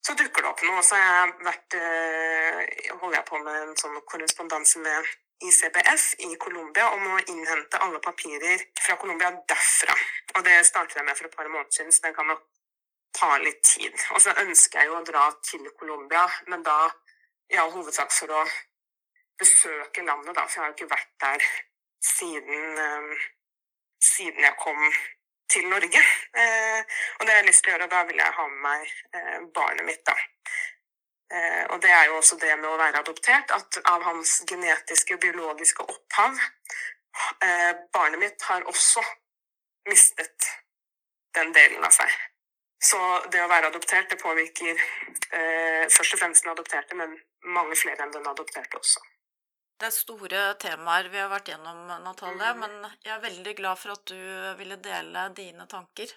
[0.04, 0.84] så dukker det opp noe.
[0.86, 5.12] Så jeg vært, eh, holder jeg på med en sånn korrespondanse med
[5.48, 9.96] ICBF i Colombia om å innhente alle papirer fra Colombia derfra.
[10.36, 12.44] Og det startet jeg med for et par måneder siden, så det kan nok
[13.12, 13.96] ta litt tid.
[14.14, 16.78] Og så ønsker jeg jo å dra til Colombia, men da
[17.52, 18.42] i all hovedsak for å
[19.40, 20.46] besøke landet, da.
[20.46, 21.48] For jeg har jo ikke vært der
[22.02, 23.26] siden, eh,
[24.00, 24.80] siden jeg kom
[25.52, 26.02] til Norge.
[26.42, 26.80] Eh,
[27.18, 28.92] og det har jeg lyst til å gjøre, og da vil jeg ha med meg
[29.18, 30.16] eh, barnet mitt, da.
[31.32, 35.16] Eh, og det er jo også det med å være adoptert, at av hans genetiske
[35.16, 39.04] og biologiske opphav eh, Barnet mitt har også
[39.88, 40.50] mistet
[41.36, 42.12] den delen av seg.
[42.82, 42.98] Så
[43.32, 47.14] det å være adoptert det påvirker eh, først og fremst den adopterte, men
[47.54, 49.00] mange flere enn den adopterte også.
[49.80, 52.60] Det er store temaer vi har vært gjennom, Natalie, mm.
[52.60, 54.20] men jeg er veldig glad for at du
[54.60, 56.12] ville dele dine tanker.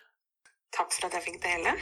[0.75, 1.73] Takk for at jeg fikk dele.